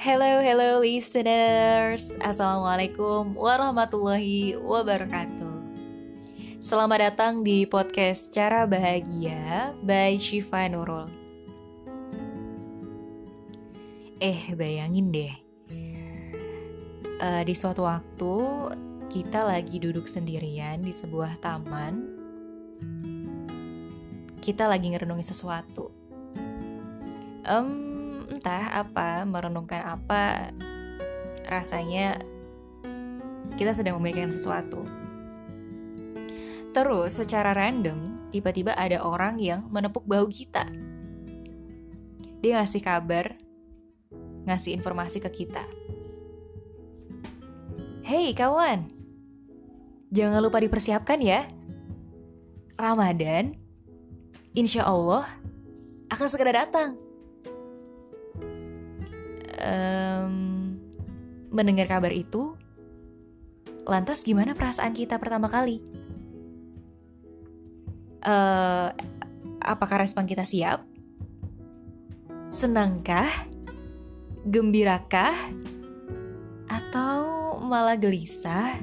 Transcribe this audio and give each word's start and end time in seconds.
Hello, 0.00 0.40
hello 0.40 0.80
listeners. 0.80 2.16
Assalamualaikum 2.24 3.36
warahmatullahi 3.36 4.56
wabarakatuh. 4.56 5.60
Selamat 6.64 7.12
datang 7.12 7.44
di 7.44 7.68
podcast 7.68 8.32
Cara 8.32 8.64
Bahagia 8.64 9.76
by 9.84 10.16
Shifa 10.16 10.72
Nurul. 10.72 11.04
Eh, 14.24 14.56
bayangin 14.56 15.12
deh. 15.12 15.34
Uh, 17.20 17.44
di 17.44 17.52
suatu 17.52 17.84
waktu 17.84 18.34
kita 19.12 19.44
lagi 19.44 19.84
duduk 19.84 20.08
sendirian 20.08 20.80
di 20.80 20.96
sebuah 20.96 21.44
taman. 21.44 22.08
Kita 24.40 24.64
lagi 24.64 24.96
ngerenungin 24.96 25.28
sesuatu. 25.28 25.92
Um, 27.44 27.89
entah 28.40 28.72
apa, 28.72 29.28
merenungkan 29.28 29.84
apa, 29.84 30.48
rasanya 31.44 32.24
kita 33.60 33.76
sedang 33.76 34.00
memikirkan 34.00 34.32
sesuatu. 34.32 34.80
Terus 36.72 37.20
secara 37.20 37.52
random, 37.52 38.32
tiba-tiba 38.32 38.72
ada 38.72 39.04
orang 39.04 39.36
yang 39.36 39.68
menepuk 39.68 40.08
bahu 40.08 40.32
kita. 40.32 40.64
Dia 42.40 42.64
ngasih 42.64 42.80
kabar, 42.80 43.36
ngasih 44.48 44.72
informasi 44.72 45.20
ke 45.20 45.44
kita. 45.44 45.60
Hei 48.08 48.32
kawan, 48.32 48.88
jangan 50.08 50.40
lupa 50.40 50.64
dipersiapkan 50.64 51.20
ya. 51.20 51.44
Ramadan, 52.80 53.52
insya 54.56 54.88
Allah 54.88 55.28
akan 56.08 56.28
segera 56.32 56.64
datang 56.64 57.09
um, 59.60 60.34
mendengar 61.52 61.86
kabar 61.86 62.10
itu, 62.10 62.56
lantas 63.84 64.24
gimana 64.24 64.56
perasaan 64.56 64.92
kita 64.96 65.20
pertama 65.20 65.46
kali? 65.46 65.80
Uh, 68.20 68.92
apakah 69.64 70.04
respon 70.04 70.28
kita 70.28 70.44
siap? 70.44 70.84
Senangkah? 72.50 73.28
Gembirakah? 74.44 75.36
Atau 76.68 77.18
malah 77.62 77.96
gelisah? 77.96 78.80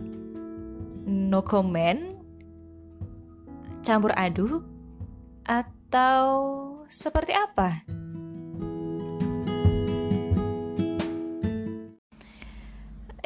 No 1.08 1.42
comment? 1.44 2.18
Campur 3.84 4.12
aduk? 4.16 4.64
Atau 5.48 6.28
seperti 6.92 7.32
apa? 7.32 7.97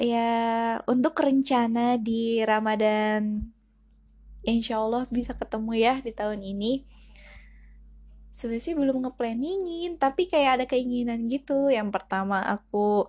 Ya 0.02 0.30
untuk 0.90 1.14
rencana 1.22 1.96
di 2.02 2.42
Ramadan 2.42 3.54
Insya 4.42 4.82
Allah 4.82 5.06
bisa 5.14 5.38
ketemu 5.38 5.72
ya 5.78 5.94
di 6.02 6.10
tahun 6.10 6.42
ini. 6.42 6.82
Sebenarnya 8.34 8.74
belum 8.74 8.98
ngeplanningin 9.06 10.02
tapi 10.02 10.26
kayak 10.26 10.52
ada 10.62 10.66
keinginan 10.66 11.30
gitu. 11.30 11.70
Yang 11.70 11.94
pertama 11.94 12.42
aku 12.42 13.06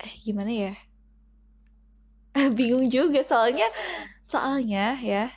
eh 0.00 0.14
gimana 0.24 0.48
ya? 0.48 0.74
Bingung 2.56 2.88
juga 2.88 3.20
soalnya 3.20 3.68
soalnya 4.24 4.96
ya 5.04 5.28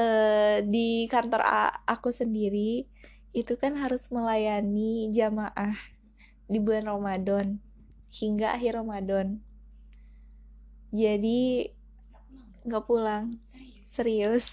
eh, 0.00 0.64
di 0.64 1.04
kantor 1.12 1.44
aku 1.84 2.08
sendiri 2.08 2.88
itu 3.36 3.52
kan 3.60 3.76
harus 3.76 4.08
melayani 4.08 5.12
jamaah 5.12 5.76
di 6.48 6.56
bulan 6.56 6.88
Ramadan 6.88 7.65
hingga 8.10 8.56
akhir 8.56 8.78
Ramadan. 8.80 9.40
Jadi 10.94 11.70
nggak 12.66 12.84
pulang. 12.86 13.30
Serius. 13.86 13.86
Serius. 13.86 14.48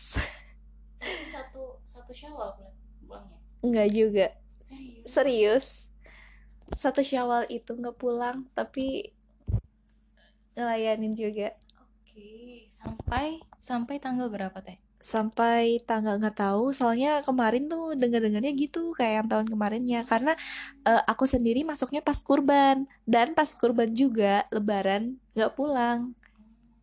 satu 1.33 1.81
satu 1.83 2.11
Syawal 2.13 2.53
pulangnya? 3.03 3.39
Enggak 3.63 3.89
juga. 3.91 4.27
Serius. 4.59 5.05
Serius. 5.09 5.67
Satu 6.73 7.01
Syawal 7.05 7.45
itu 7.53 7.75
nggak 7.75 7.97
pulang, 7.99 8.49
tapi 8.57 9.13
ngelayanin 10.53 11.13
juga. 11.13 11.53
Oke, 11.81 12.69
sampai 12.69 13.41
sampai 13.57 13.97
tanggal 13.97 14.29
berapa 14.29 14.57
teh? 14.61 14.77
Sampai 15.03 15.83
tanggal 15.83 16.15
nggak 16.15 16.39
tahu. 16.39 16.71
Soalnya 16.71 17.19
kemarin 17.27 17.67
tuh 17.67 17.93
dengar 17.99 18.23
dengarnya 18.23 18.55
gitu 18.55 18.95
kayak 18.95 19.13
yang 19.23 19.27
tahun 19.27 19.47
kemarinnya. 19.51 20.01
Karena 20.07 20.33
uh, 20.87 21.03
aku 21.03 21.27
sendiri 21.27 21.67
masuknya 21.67 21.99
pas 21.99 22.17
kurban. 22.23 22.87
Dan 23.03 23.35
pas 23.35 23.51
kurban 23.51 23.91
juga 23.91 24.47
lebaran 24.49 25.19
nggak 25.35 25.53
pulang. 25.59 26.15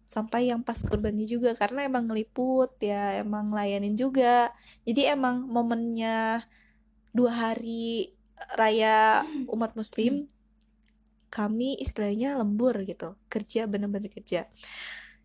Sampai 0.04 0.52
yang 0.52 0.60
pas 0.60 0.76
kurbannya 0.76 1.24
juga 1.24 1.56
karena 1.56 1.88
emang 1.88 2.04
ngeliput 2.12 2.76
ya 2.84 3.24
emang 3.24 3.56
layanin 3.56 3.96
juga. 3.96 4.52
Jadi 4.84 5.08
emang 5.08 5.48
momennya 5.48 6.44
dua 7.16 7.32
hari 7.32 8.14
raya 8.54 9.24
umat 9.48 9.74
muslim 9.74 10.28
kami 11.32 11.78
istilahnya 11.80 12.36
lembur 12.36 12.76
gitu. 12.84 13.16
Kerja 13.32 13.64
bener-bener 13.64 14.12
kerja 14.12 14.44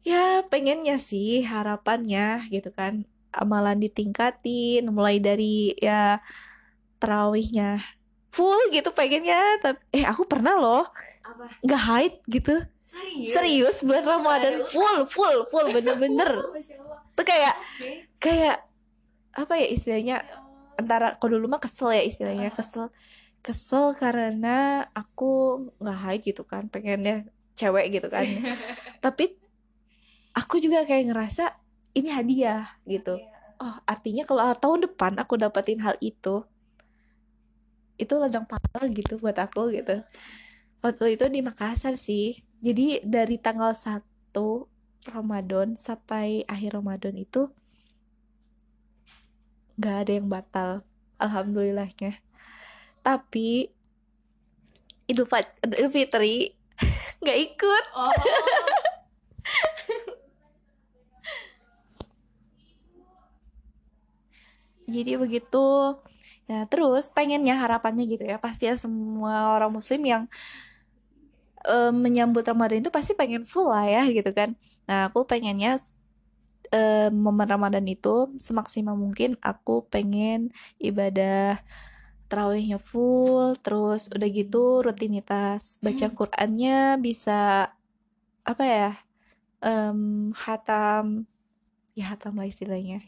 ya 0.05 0.45
pengennya 0.45 1.01
sih 1.01 1.41
harapannya 1.41 2.45
gitu 2.53 2.69
kan 2.69 3.09
amalan 3.33 3.81
ditingkatin 3.81 4.85
mulai 4.88 5.17
dari 5.17 5.73
ya 5.81 6.21
terawihnya 7.01 7.81
full 8.29 8.69
gitu 8.69 8.93
pengennya 8.93 9.59
tapi 9.59 9.81
eh 9.91 10.05
aku 10.05 10.29
pernah 10.29 10.55
loh 10.55 10.85
apa? 11.25 11.45
nggak 11.66 11.83
haid 11.89 12.13
gitu. 12.29 12.55
Serius? 12.77 13.33
Serius 13.33 13.77
bulan 13.81 14.05
ramadan 14.05 14.61
full 14.69 15.09
full 15.09 15.38
full 15.49 15.67
bener-bener. 15.73 16.37
Tuh 17.17 17.25
kayak 17.25 17.55
kayak 18.22 18.61
apa 19.33 19.53
ya 19.57 19.67
istilahnya 19.73 20.16
ya 20.22 20.37
antara 20.75 21.16
kau 21.17 21.31
dulu 21.31 21.49
mah 21.49 21.59
kesel 21.63 21.95
ya 21.95 22.03
istilahnya 22.03 22.51
kesel 22.53 22.91
kesel 23.41 23.95
karena 23.97 24.85
aku 24.93 25.66
nggak 25.81 25.99
haid 26.03 26.22
gitu 26.27 26.43
kan 26.45 26.69
pengennya 26.69 27.25
cewek 27.57 27.89
gitu 27.89 28.07
kan. 28.11 28.27
tapi 29.01 29.33
aku 30.35 30.59
juga 30.59 30.84
kayak 30.84 31.16
ngerasa 31.16 31.56
ini 31.96 32.12
hadiah 32.12 32.68
gitu. 32.84 33.18
Oh 33.56 33.75
artinya 33.88 34.28
kalau 34.28 34.51
tahun 34.51 34.91
depan 34.91 35.16
aku 35.16 35.40
dapetin 35.40 35.79
hal 35.79 35.96
itu 36.03 36.44
itu 37.96 38.13
ladang 38.19 38.44
pahala 38.44 38.91
gitu 38.91 39.16
buat 39.16 39.40
aku 39.40 39.72
gitu. 39.72 40.03
Waktu 40.84 41.16
itu 41.16 41.25
di 41.31 41.40
Makassar 41.40 41.96
sih. 41.96 42.44
Jadi 42.59 43.00
dari 43.07 43.40
tanggal 43.40 43.72
1 43.72 44.03
Ramadan 45.07 45.79
sampai 45.79 46.44
akhir 46.44 46.75
Ramadan 46.75 47.16
itu 47.16 47.47
nggak 49.79 49.96
ada 50.03 50.12
yang 50.12 50.28
batal 50.28 50.69
alhamdulillahnya. 51.16 52.19
Tapi 53.00 53.72
Idul 55.07 55.29
Fitri 55.88 56.52
nggak 57.23 57.40
ikut. 57.40 57.84
Oh. 57.96 58.12
Jadi 64.85 65.18
begitu. 65.19 65.97
Nah 66.46 66.62
terus 66.69 67.09
pengennya 67.09 67.57
harapannya 67.57 68.06
gitu 68.06 68.23
ya 68.25 68.38
pasti 68.38 68.69
ya 68.69 68.78
semua 68.78 69.57
orang 69.57 69.73
muslim 69.73 70.01
yang 70.06 70.23
uh, 71.66 71.94
menyambut 71.94 72.46
Ramadan 72.46 72.81
itu 72.85 72.94
pasti 72.94 73.18
pengen 73.18 73.44
full 73.44 73.69
lah 73.69 73.85
ya 73.90 74.03
gitu 74.09 74.31
kan. 74.31 74.53
Nah 74.85 75.09
aku 75.09 75.25
pengennya 75.25 75.81
uh, 76.72 77.09
momen 77.09 77.47
Ramadan 77.50 77.85
itu 77.90 78.29
semaksimal 78.38 78.94
mungkin 78.97 79.38
aku 79.41 79.85
pengen 79.90 80.53
ibadah 80.78 81.59
terawihnya 82.26 82.81
full 82.81 83.53
terus 83.61 84.09
udah 84.09 84.29
gitu 84.29 84.81
rutinitas 84.81 85.78
baca 85.81 86.09
hmm. 86.09 86.16
Qurannya 86.17 86.79
bisa 86.97 87.70
apa 88.46 88.64
ya 88.66 88.91
um, 89.61 90.34
hatam 90.34 91.29
ya 91.93 92.14
hatam 92.14 92.38
lah 92.38 92.49
istilahnya 92.49 93.02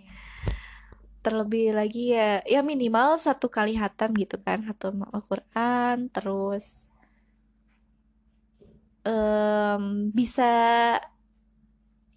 terlebih 1.27 1.75
lagi 1.75 2.15
ya 2.15 2.39
ya 2.47 2.63
minimal 2.63 3.19
satu 3.19 3.51
kali 3.51 3.75
hatam 3.75 4.15
gitu 4.15 4.39
kan 4.39 4.63
hatam 4.63 5.03
Al-Quran 5.11 6.07
terus 6.15 6.87
um, 9.03 10.07
bisa 10.15 10.51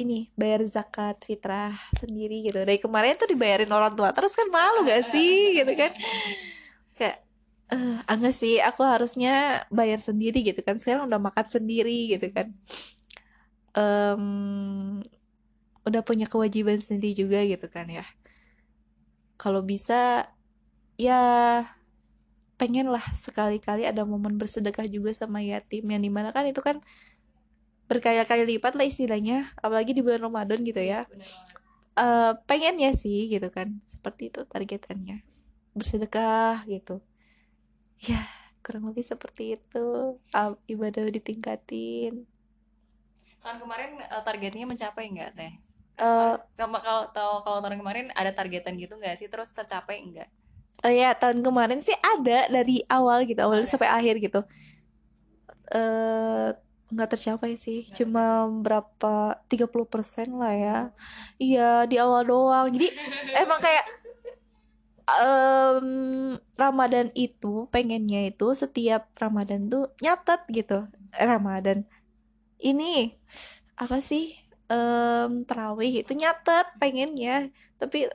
ini 0.00 0.32
bayar 0.32 0.64
zakat 0.64 1.20
fitrah 1.28 1.76
sendiri 2.00 2.40
gitu. 2.48 2.56
Dari 2.64 2.80
kemarin 2.80 3.20
tuh 3.20 3.28
dibayarin 3.28 3.68
orang 3.68 3.92
tua 3.92 4.16
terus 4.16 4.32
kan 4.32 4.48
malu 4.48 4.88
gak 4.88 5.04
sih 5.04 5.34
gitu 5.60 5.72
kan? 5.76 5.92
Kayak 6.96 7.18
uh, 7.68 8.00
enggak 8.08 8.32
sih 8.32 8.56
aku 8.64 8.80
harusnya 8.80 9.66
bayar 9.68 10.00
sendiri 10.00 10.40
gitu 10.40 10.64
kan. 10.64 10.80
Sekarang 10.80 11.04
udah 11.04 11.20
makan 11.20 11.46
sendiri 11.46 12.16
gitu 12.16 12.32
kan. 12.32 12.48
Um, 13.76 15.04
udah 15.84 16.02
punya 16.02 16.26
kewajiban 16.26 16.80
sendiri 16.80 17.14
juga 17.14 17.40
gitu 17.46 17.66
kan 17.70 17.86
ya 17.88 18.04
kalau 19.40 19.64
bisa 19.64 20.28
ya 21.00 21.20
pengen 22.60 22.92
lah 22.92 23.00
sekali-kali 23.16 23.88
ada 23.88 24.04
momen 24.04 24.36
bersedekah 24.36 24.84
juga 24.84 25.16
sama 25.16 25.40
yatim. 25.40 25.88
Yang 25.88 26.02
di 26.04 26.10
mana 26.12 26.28
kan 26.28 26.44
itu 26.44 26.60
kan 26.60 26.84
berkali-kali 27.88 28.44
lipat 28.44 28.76
lah 28.76 28.84
istilahnya 28.84 29.48
apalagi 29.64 29.96
di 29.96 30.04
bulan 30.04 30.28
Ramadan 30.28 30.60
gitu 30.60 30.84
ya. 30.84 31.08
Uh, 31.96 32.36
pengen 32.44 32.76
ya 32.76 32.92
sih 32.92 33.32
gitu 33.32 33.48
kan 33.48 33.80
seperti 33.88 34.28
itu 34.28 34.44
targetannya. 34.44 35.24
Bersedekah 35.72 36.68
gitu. 36.68 37.00
Ya 38.04 38.28
kurang 38.60 38.92
lebih 38.92 39.08
seperti 39.08 39.56
itu. 39.56 40.20
Uh, 40.36 40.52
ibadah 40.68 41.08
ditingkatin. 41.08 42.28
Tahun 43.40 43.56
kemarin 43.56 44.04
uh, 44.04 44.20
targetnya 44.20 44.68
mencapai 44.68 45.08
nggak 45.08 45.32
teh 45.32 45.69
uh, 46.00 46.34
kalau 46.56 47.08
kalau 47.12 47.34
kalau 47.44 47.58
tahun 47.62 47.78
kemarin 47.78 48.06
ada 48.16 48.32
targetan 48.32 48.80
gitu 48.80 48.96
nggak 48.96 49.20
sih? 49.20 49.28
Terus 49.28 49.52
tercapai 49.52 50.00
nggak? 50.02 50.28
uh, 50.84 50.92
ya 50.92 51.12
tahun 51.16 51.44
kemarin 51.44 51.80
sih 51.84 51.96
ada 52.00 52.48
dari 52.48 52.80
awal 52.88 53.28
gitu 53.28 53.40
awal 53.44 53.60
sampai 53.64 53.90
akhir 53.90 54.20
gitu. 54.20 54.40
Eh 55.70 56.56
nggak 56.90 57.10
tercapai 57.14 57.54
sih 57.54 57.86
gak 57.86 58.02
cuma 58.02 58.50
berapa 58.50 59.38
30% 59.46 60.34
lah 60.34 60.54
ya. 60.54 60.78
Iya 61.38 61.86
di 61.86 61.96
awal 62.00 62.26
doang. 62.26 62.66
Jadi 62.74 62.88
emang 63.42 63.60
kayak 63.62 63.86
um, 65.06 65.88
Ramadan 66.58 67.14
itu 67.14 67.70
pengennya 67.70 68.30
itu 68.30 68.46
setiap 68.58 69.10
Ramadan 69.18 69.70
tuh 69.70 69.92
nyatet 70.02 70.42
gitu. 70.50 70.86
Eh, 71.14 71.26
Ramadan. 71.26 71.86
Ini 72.60 73.16
apa 73.80 74.02
sih 74.02 74.36
um, 74.70 75.42
terawih 75.42 76.06
itu 76.06 76.12
nyatet 76.14 76.66
pengennya 76.78 77.50
tapi 77.76 78.06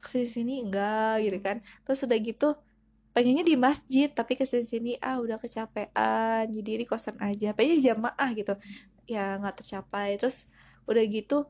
ke 0.00 0.06
sini 0.08 0.28
sini 0.30 0.54
enggak 0.64 1.20
gitu 1.26 1.38
kan. 1.44 1.56
Terus 1.84 2.00
udah 2.06 2.18
gitu 2.22 2.48
pengennya 3.10 3.44
di 3.44 3.58
masjid 3.58 4.08
tapi 4.08 4.38
ke 4.38 4.46
sini 4.46 4.64
sini 4.64 4.90
ah 5.02 5.18
udah 5.18 5.36
kecapean 5.36 6.48
jadi 6.48 6.70
di 6.80 6.86
kosan 6.88 7.18
aja. 7.20 7.52
Pengen 7.52 7.82
jamaah 7.82 8.30
gitu. 8.32 8.54
Ya 9.10 9.36
nggak 9.36 9.60
tercapai. 9.60 10.16
Terus 10.16 10.48
udah 10.88 11.04
gitu 11.04 11.44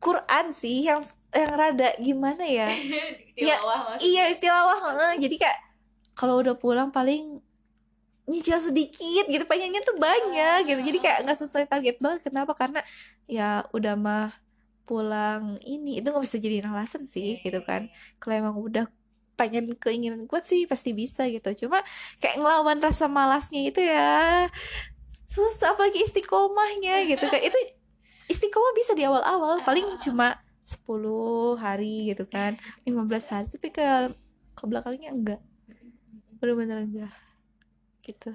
Quran 0.00 0.52
sih 0.54 0.86
yang 0.86 1.02
yang 1.34 1.52
rada 1.52 1.92
gimana 2.00 2.44
ya? 2.46 2.70
Ya 3.36 3.60
iya 4.00 4.32
tilawah 4.40 5.12
jadi 5.20 5.36
kayak 5.36 5.60
kalau 6.16 6.40
udah 6.40 6.56
pulang 6.56 6.88
paling 6.88 7.44
nyicil 8.26 8.58
sedikit 8.58 9.24
gitu 9.30 9.44
pengennya 9.46 9.80
tuh 9.86 9.96
banyak 9.96 10.66
gitu. 10.66 10.80
Jadi 10.82 10.98
kayak 10.98 11.18
nggak 11.26 11.38
sesuai 11.38 11.64
target 11.70 11.96
banget. 12.02 12.20
Kenapa? 12.26 12.52
Karena 12.58 12.82
ya 13.30 13.62
udah 13.70 13.94
mah 13.94 14.34
pulang 14.84 15.62
ini. 15.62 16.02
Itu 16.02 16.10
nggak 16.10 16.24
bisa 16.26 16.38
jadi 16.42 16.66
alasan 16.66 17.06
sih 17.06 17.38
gitu 17.40 17.62
kan. 17.62 17.86
Kalau 18.18 18.34
emang 18.34 18.56
udah 18.58 18.90
pengen 19.38 19.76
keinginan 19.78 20.26
kuat 20.26 20.44
sih 20.44 20.66
pasti 20.66 20.90
bisa 20.90 21.30
gitu. 21.30 21.66
Cuma 21.66 21.86
kayak 22.18 22.42
ngelawan 22.42 22.82
rasa 22.82 23.06
malasnya 23.06 23.62
itu 23.62 23.80
ya 23.80 24.50
susah 25.30 25.78
apalagi 25.78 26.02
istiqomahnya 26.02 27.06
gitu 27.06 27.30
kan. 27.30 27.40
Itu 27.40 27.58
istiqomah 28.26 28.74
bisa 28.74 28.98
di 28.98 29.06
awal-awal. 29.06 29.62
Paling 29.62 30.02
cuma 30.02 30.42
10 30.66 31.62
hari 31.62 32.10
gitu 32.10 32.26
kan. 32.26 32.58
15 32.82 33.30
hari. 33.30 33.46
Tapi 33.54 33.70
ke 33.70 33.86
ke 34.58 34.64
belakangnya 34.66 35.14
enggak. 35.14 35.40
Benar-benar 36.42 36.82
enggak 36.82 37.14
gitu. 38.06 38.30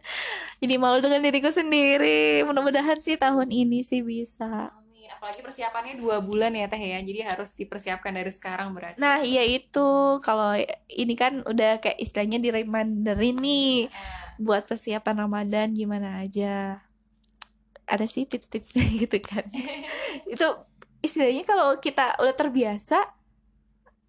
Jadi 0.60 0.74
malu 0.76 0.98
dengan 0.98 1.22
diriku 1.22 1.54
sendiri. 1.54 2.42
Mudah-mudahan 2.42 2.98
sih 2.98 3.14
tahun 3.14 3.54
ini 3.54 3.86
sih 3.86 4.02
bisa. 4.02 4.74
Apalagi 5.06 5.40
persiapannya 5.40 5.94
dua 5.96 6.20
bulan 6.20 6.52
ya 6.52 6.66
teh 6.66 6.82
ya. 6.82 6.98
Jadi 7.00 7.20
harus 7.22 7.54
dipersiapkan 7.54 8.12
dari 8.12 8.28
sekarang 8.34 8.74
berarti. 8.74 8.98
Nah 8.98 9.22
iya 9.22 9.46
itu. 9.46 10.18
Kalau 10.20 10.58
ini 10.90 11.14
kan 11.14 11.46
udah 11.46 11.78
kayak 11.78 12.02
istilahnya 12.02 12.42
di 12.42 12.50
reminder 12.50 13.16
ini 13.16 13.86
buat 14.36 14.68
persiapan 14.68 15.24
ramadan 15.24 15.72
gimana 15.72 16.20
aja. 16.20 16.84
Ada 17.86 18.04
sih 18.04 18.26
tips-tipsnya 18.26 18.84
gitu 19.06 19.22
kan. 19.22 19.46
Itu 20.34 20.66
istilahnya 21.00 21.46
kalau 21.46 21.78
kita 21.78 22.18
udah 22.18 22.34
terbiasa 22.34 23.15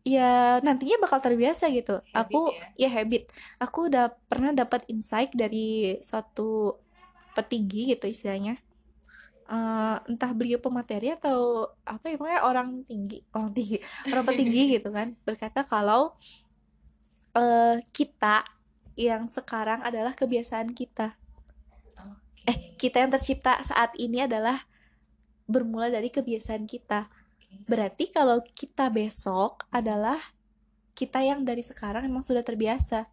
ya 0.07 0.63
nantinya 0.63 1.03
bakal 1.03 1.19
terbiasa 1.19 1.67
gitu. 1.75 1.99
Habit 2.15 2.31
aku 2.31 2.41
ya? 2.55 2.87
ya 2.87 2.89
habit. 2.95 3.27
Aku 3.59 3.91
udah 3.91 4.15
pernah 4.31 4.55
dapat 4.55 4.87
insight 4.87 5.35
dari 5.35 5.99
suatu 5.99 6.79
petinggi 7.35 7.91
gitu 7.91 8.07
istilahnya. 8.07 8.55
Uh, 9.47 9.99
entah 10.11 10.31
beliau 10.35 10.59
pemateri 10.59 11.15
atau 11.15 11.71
apa 11.87 12.11
ya 12.11 12.19
pokoknya 12.19 12.41
orang 12.43 12.83
tinggi 12.83 13.23
orang 13.31 13.47
tinggi 13.55 13.79
orang 14.11 14.25
petinggi 14.27 14.61
gitu 14.75 14.91
kan 14.91 15.15
berkata 15.23 15.63
kalau 15.63 16.19
uh, 17.31 17.79
kita 17.95 18.43
yang 18.99 19.31
sekarang 19.31 19.83
adalah 19.87 20.11
kebiasaan 20.15 20.75
kita. 20.75 21.15
Okay. 21.95 22.51
eh 22.51 22.57
kita 22.75 23.03
yang 23.03 23.11
tercipta 23.11 23.59
saat 23.63 23.95
ini 23.95 24.27
adalah 24.27 24.67
bermula 25.47 25.87
dari 25.87 26.11
kebiasaan 26.11 26.67
kita 26.67 27.07
berarti 27.67 28.09
kalau 28.11 28.39
kita 28.55 28.87
besok 28.87 29.67
adalah 29.69 30.17
kita 30.97 31.21
yang 31.21 31.45
dari 31.45 31.61
sekarang 31.61 32.09
emang 32.09 32.25
sudah 32.25 32.41
terbiasa. 32.41 33.05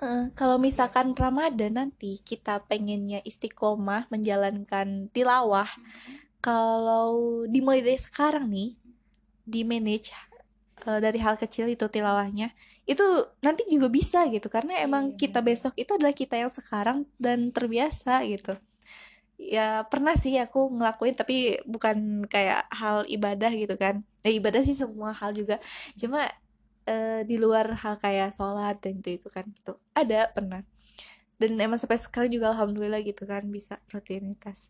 Uh, 0.00 0.32
kalau 0.32 0.56
misalkan 0.56 1.12
Ramadan 1.12 1.76
nanti 1.76 2.22
kita 2.24 2.64
pengennya 2.64 3.20
istiqomah 3.26 4.08
menjalankan 4.08 5.12
tilawah, 5.12 5.68
kalau 6.40 7.44
dimulai 7.50 7.84
dari 7.84 8.00
sekarang 8.00 8.48
nih, 8.48 8.78
di 9.44 9.60
manage 9.66 10.14
uh, 10.88 11.02
dari 11.02 11.20
hal 11.20 11.36
kecil 11.36 11.68
itu 11.68 11.84
tilawahnya, 11.90 12.54
itu 12.88 13.04
nanti 13.44 13.68
juga 13.68 13.92
bisa 13.92 14.24
gitu. 14.32 14.48
Karena 14.48 14.80
emang 14.80 15.12
iya, 15.12 15.26
kita 15.26 15.44
besok 15.44 15.76
itu 15.76 15.90
adalah 15.92 16.16
kita 16.16 16.38
yang 16.38 16.48
sekarang 16.48 17.04
dan 17.20 17.52
terbiasa 17.52 18.24
gitu. 18.24 18.56
Ya 19.40 19.88
pernah 19.88 20.14
sih 20.20 20.36
aku 20.36 20.68
ngelakuin 20.76 21.16
tapi 21.16 21.58
bukan 21.64 22.28
kayak 22.28 22.68
hal 22.68 23.08
ibadah 23.08 23.50
gitu 23.56 23.74
kan. 23.80 24.04
Ya 24.20 24.30
ibadah 24.36 24.60
sih 24.60 24.76
semua 24.76 25.16
hal 25.16 25.32
juga. 25.32 25.56
Cuma 25.96 26.28
uh, 26.90 27.20
di 27.26 27.36
luar 27.36 27.66
hal 27.82 27.96
kayak 28.00 28.34
sholat 28.34 28.78
dan 28.82 29.00
itu 29.00 29.20
itu 29.20 29.28
kan 29.30 29.46
gitu 29.50 29.76
ada 29.94 30.30
pernah 30.32 30.62
dan 31.40 31.56
emang 31.56 31.80
sampai 31.80 31.96
sekarang 31.96 32.30
juga 32.32 32.52
alhamdulillah 32.52 33.00
gitu 33.00 33.24
kan 33.24 33.46
bisa 33.48 33.80
rutinitas 33.88 34.68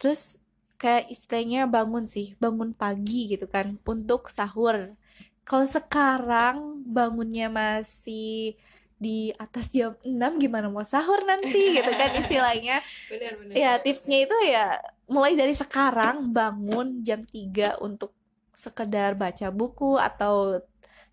terus 0.00 0.38
kayak 0.80 1.12
istilahnya 1.12 1.68
bangun 1.68 2.08
sih 2.08 2.38
bangun 2.40 2.72
pagi 2.72 3.36
gitu 3.36 3.50
kan 3.50 3.76
untuk 3.84 4.32
sahur 4.32 4.96
kalau 5.44 5.66
sekarang 5.66 6.86
bangunnya 6.86 7.50
masih 7.50 8.56
di 9.00 9.32
atas 9.40 9.72
jam 9.72 9.96
6 10.04 10.12
gimana 10.36 10.68
mau 10.68 10.84
sahur 10.84 11.24
nanti 11.24 11.72
gitu 11.72 11.88
kan 11.96 12.12
istilahnya. 12.20 12.84
Benar, 13.08 13.32
benar, 13.40 13.54
ya 13.56 13.70
tipsnya 13.80 14.28
itu 14.28 14.36
ya 14.44 14.76
mulai 15.08 15.32
dari 15.32 15.56
sekarang 15.56 16.36
bangun 16.36 17.00
jam 17.00 17.24
3 17.24 17.80
untuk 17.80 18.12
sekedar 18.52 19.16
baca 19.16 19.48
buku 19.48 19.96
atau 19.96 20.60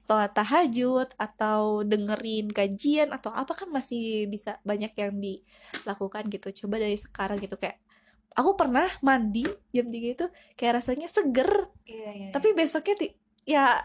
sholat 0.03 0.31
tahajud 0.35 1.07
atau 1.19 1.83
dengerin 1.83 2.51
kajian 2.51 3.11
atau 3.11 3.31
apa 3.31 3.55
kan 3.55 3.67
masih 3.71 4.27
bisa 4.27 4.59
banyak 4.67 4.91
yang 4.95 5.15
dilakukan 5.15 6.27
gitu. 6.27 6.67
Coba 6.67 6.83
dari 6.83 6.99
sekarang 6.99 7.39
gitu 7.39 7.55
kayak 7.55 7.79
aku 8.35 8.55
pernah 8.59 8.87
mandi 8.99 9.47
jam 9.71 9.87
3 9.87 9.95
itu 9.95 10.27
kayak 10.59 10.83
rasanya 10.83 11.07
seger. 11.07 11.71
Iya, 11.87 12.09
iya, 12.11 12.29
tapi 12.35 12.51
besoknya 12.51 13.15
ya 13.47 13.79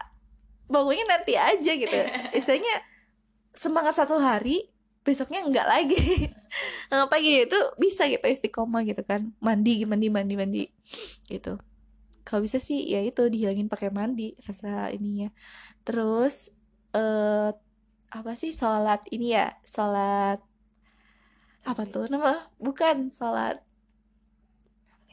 bangunnya 0.66 1.06
nanti 1.06 1.38
aja 1.38 1.73
gitu. 1.75 1.99
Istilahnya 2.38 2.91
semangat 3.52 3.97
satu 4.00 4.16
hari 4.21 4.68
besoknya 5.02 5.44
enggak 5.44 5.66
lagi. 5.68 6.32
Apa 6.92 7.16
gitu 7.21 7.56
bisa 7.80 8.09
gitu 8.09 8.25
istiqomah 8.26 8.85
gitu 8.85 9.02
kan. 9.04 9.32
Mandi 9.38 9.85
mandi 9.88 10.09
mandi 10.09 10.35
mandi 10.37 10.62
gitu. 11.28 11.61
Kalau 12.23 12.40
bisa 12.44 12.62
sih 12.62 12.87
ya 12.87 13.02
itu 13.02 13.26
dihilangin 13.26 13.66
pakai 13.66 13.90
mandi 13.90 14.35
rasa 14.40 14.88
ininya. 14.94 15.32
Terus 15.85 16.52
eh 16.92 17.00
uh, 17.00 17.50
apa 18.12 18.37
sih 18.37 18.52
sholat 18.52 19.00
ini 19.09 19.32
ya 19.32 19.56
sholat 19.64 20.38
apa 21.64 21.82
tuh 21.87 22.11
nama? 22.11 22.50
Bukan 22.59 23.11
sholat 23.11 23.62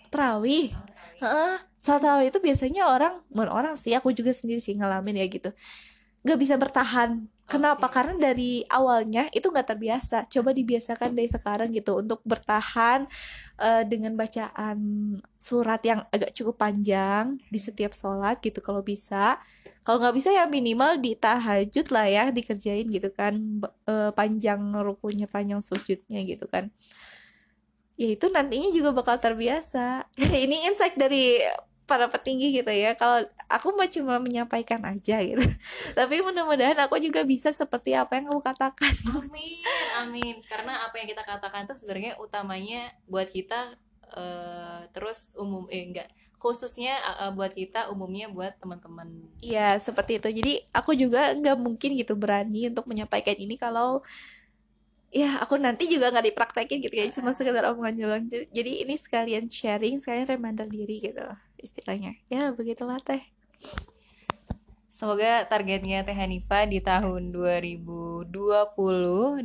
terawih. 0.10 0.74
Heeh, 1.22 1.54
sholat 1.78 2.02
terawih 2.02 2.28
itu 2.34 2.40
biasanya 2.42 2.90
orang, 2.90 3.22
orang 3.38 3.76
sih, 3.78 3.94
aku 3.94 4.10
juga 4.12 4.34
sendiri 4.34 4.60
sih 4.60 4.74
ngalamin 4.76 5.22
ya 5.22 5.26
gitu. 5.30 5.50
Gak 6.26 6.40
bisa 6.42 6.58
bertahan 6.58 7.30
Kenapa? 7.50 7.90
Okay. 7.90 7.94
Karena 7.98 8.14
dari 8.30 8.62
awalnya 8.70 9.26
itu 9.34 9.50
nggak 9.50 9.76
terbiasa. 9.76 10.30
Coba 10.30 10.54
dibiasakan 10.54 11.18
dari 11.18 11.26
sekarang 11.26 11.74
gitu 11.74 12.00
untuk 12.00 12.22
bertahan 12.22 13.10
uh, 13.58 13.84
dengan 13.90 14.14
bacaan 14.14 14.78
surat 15.42 15.82
yang 15.82 16.06
agak 16.14 16.32
cukup 16.38 16.62
panjang 16.62 17.42
di 17.50 17.58
setiap 17.58 17.98
sholat 17.98 18.38
gitu 18.46 18.62
kalau 18.62 18.86
bisa. 18.86 19.42
Kalau 19.82 19.98
nggak 19.98 20.16
bisa 20.16 20.30
ya 20.30 20.46
minimal 20.46 21.02
di 21.02 21.18
tahajud 21.18 21.90
lah 21.90 22.06
ya 22.06 22.24
dikerjain 22.30 22.86
gitu 22.94 23.10
kan 23.10 23.34
uh, 23.90 24.14
panjang 24.14 24.70
rukunya 24.78 25.26
panjang 25.26 25.60
sujudnya 25.66 26.22
gitu 26.30 26.46
kan. 26.46 26.70
Ya 28.00 28.16
itu 28.16 28.32
nantinya 28.32 28.70
juga 28.72 28.96
bakal 28.96 29.20
terbiasa. 29.20 30.08
Ini 30.46 30.72
insight 30.72 30.96
dari 30.96 31.42
para 31.90 32.06
petinggi 32.06 32.62
gitu 32.62 32.70
ya. 32.70 32.94
Kalau 32.94 33.26
aku 33.50 33.74
mau 33.74 33.90
cuma 33.90 34.22
menyampaikan 34.22 34.86
aja 34.86 35.18
gitu. 35.26 35.42
Tapi 35.98 36.22
mudah-mudahan 36.22 36.78
aku 36.86 37.02
juga 37.02 37.26
bisa 37.26 37.50
seperti 37.50 37.98
apa 37.98 38.22
yang 38.22 38.30
aku 38.30 38.46
katakan. 38.46 38.94
Amin 39.10 39.66
amin. 40.00 40.36
Karena 40.48 40.88
apa 40.88 40.96
yang 41.02 41.08
kita 41.12 41.24
katakan 41.28 41.68
itu 41.68 41.76
sebenarnya 41.76 42.16
utamanya 42.22 42.94
buat 43.10 43.28
kita 43.28 43.76
uh, 44.16 44.88
terus 44.96 45.36
umum 45.36 45.68
eh 45.68 45.84
enggak 45.84 46.10
khususnya 46.40 46.96
uh, 47.20 47.36
buat 47.36 47.52
kita 47.52 47.92
umumnya 47.92 48.32
buat 48.32 48.56
teman-teman. 48.64 49.12
Iya 49.44 49.76
seperti 49.84 50.24
itu. 50.24 50.30
Jadi 50.32 50.54
aku 50.72 50.96
juga 50.96 51.36
nggak 51.36 51.58
mungkin 51.60 52.00
gitu 52.00 52.16
berani 52.16 52.72
untuk 52.72 52.88
menyampaikan 52.88 53.36
ini 53.36 53.60
kalau 53.60 54.00
ya 55.12 55.42
aku 55.44 55.60
nanti 55.60 55.92
juga 55.92 56.16
nggak 56.16 56.32
dipraktekin 56.32 56.80
gitu 56.80 56.96
ya. 56.96 57.12
Cuma 57.12 57.36
sekedar 57.36 57.68
omongan 57.68 57.96
jalan 58.00 58.22
jadi 58.32 58.72
ini 58.88 58.96
sekalian 58.96 59.52
sharing 59.52 60.00
sekalian 60.00 60.32
reminder 60.32 60.64
diri 60.72 61.04
gitu 61.04 61.28
istilahnya. 61.62 62.16
Ya 62.32 62.52
begitulah 62.56 62.98
teh. 63.04 63.24
Semoga 65.00 65.48
targetnya 65.48 66.04
Teh 66.04 66.12
Hanifa 66.12 66.68
di 66.68 66.84
tahun 66.84 67.32
2020 67.32 68.28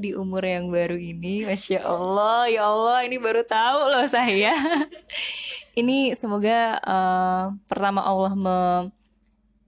di 0.02 0.10
umur 0.10 0.42
yang 0.42 0.66
baru 0.66 0.98
ini. 0.98 1.46
Masya 1.46 1.78
Allah 1.86 2.50
Ya 2.50 2.66
Allah 2.66 3.06
ini 3.06 3.22
baru 3.22 3.46
tahu 3.46 3.86
loh 3.86 4.02
saya. 4.10 4.50
Ini 5.74 6.14
semoga 6.14 6.78
uh, 6.86 7.44
pertama 7.66 8.02
Allah 8.02 8.34
me, 8.34 8.58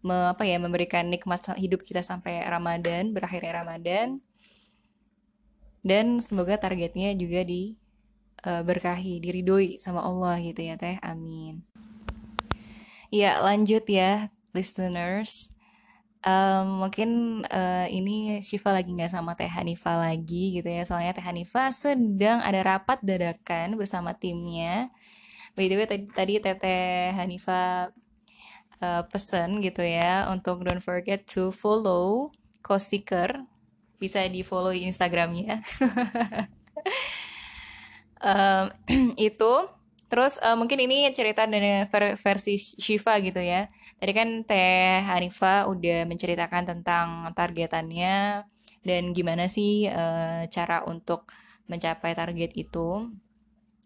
me, 0.07 0.31
apa 0.31 0.47
ya, 0.47 0.59
memberikan 0.59 1.03
nikmat 1.03 1.43
hidup 1.59 1.83
kita 1.83 1.99
sampai 1.99 2.47
Ramadan 2.47 3.11
Berakhirnya 3.11 3.63
Ramadan. 3.63 4.19
Dan 5.87 6.19
semoga 6.19 6.59
targetnya 6.59 7.15
juga 7.15 7.47
di 7.47 7.79
uh, 8.43 8.63
berkahi, 8.63 9.23
diridoi 9.23 9.79
sama 9.79 10.03
Allah 10.03 10.39
gitu 10.43 10.67
ya 10.67 10.75
teh. 10.75 10.99
Amin. 11.03 11.63
Ya 13.11 13.39
lanjut 13.41 13.87
ya 13.87 14.31
listeners. 14.57 15.53
Um, 16.27 16.83
mungkin 16.83 17.43
uh, 17.47 17.87
ini 17.87 18.43
Shiva 18.43 18.75
lagi 18.75 18.91
nggak 18.91 19.15
sama 19.15 19.39
Teh 19.39 19.47
Hanifa 19.47 19.95
lagi 19.95 20.59
gitu 20.59 20.67
ya 20.67 20.83
soalnya 20.83 21.15
Teh 21.15 21.23
Hanifa 21.23 21.71
sedang 21.71 22.43
ada 22.43 22.67
rapat 22.67 22.99
dadakan 23.05 23.79
bersama 23.79 24.11
timnya. 24.11 24.91
By 25.55 25.71
the 25.71 25.77
way 25.79 25.87
tadi, 25.87 26.05
tadi 26.11 26.35
Teteh 26.43 27.15
Hanifa 27.15 27.95
uh, 28.83 29.03
pesen 29.07 29.63
gitu 29.63 29.87
ya 29.87 30.27
untuk 30.33 30.67
don't 30.67 30.83
forget 30.83 31.25
to 31.31 31.55
follow 31.55 32.35
Kosiker 32.61 33.47
bisa 33.97 34.21
di 34.29 34.45
follow 34.45 34.77
Instagramnya 34.77 35.65
um, 38.21 38.69
itu 39.17 39.55
terus 40.07 40.39
uh, 40.43 40.55
mungkin 40.55 40.79
ini 40.83 41.11
cerita 41.11 41.45
dari 41.47 41.87
ver 41.91 42.15
versi 42.15 42.57
Shiva 42.59 43.19
gitu 43.23 43.43
ya. 43.43 43.67
Tadi 43.99 44.13
kan 44.15 44.29
Teh 44.47 45.03
Hanifa 45.03 45.67
udah 45.67 46.07
menceritakan 46.07 46.63
tentang 46.67 47.07
targetannya 47.35 48.47
dan 48.87 49.03
gimana 49.11 49.51
sih 49.51 49.91
uh, 49.91 50.47
cara 50.47 50.87
untuk 50.87 51.31
mencapai 51.67 52.15
target 52.15 52.55
itu. 52.55 53.11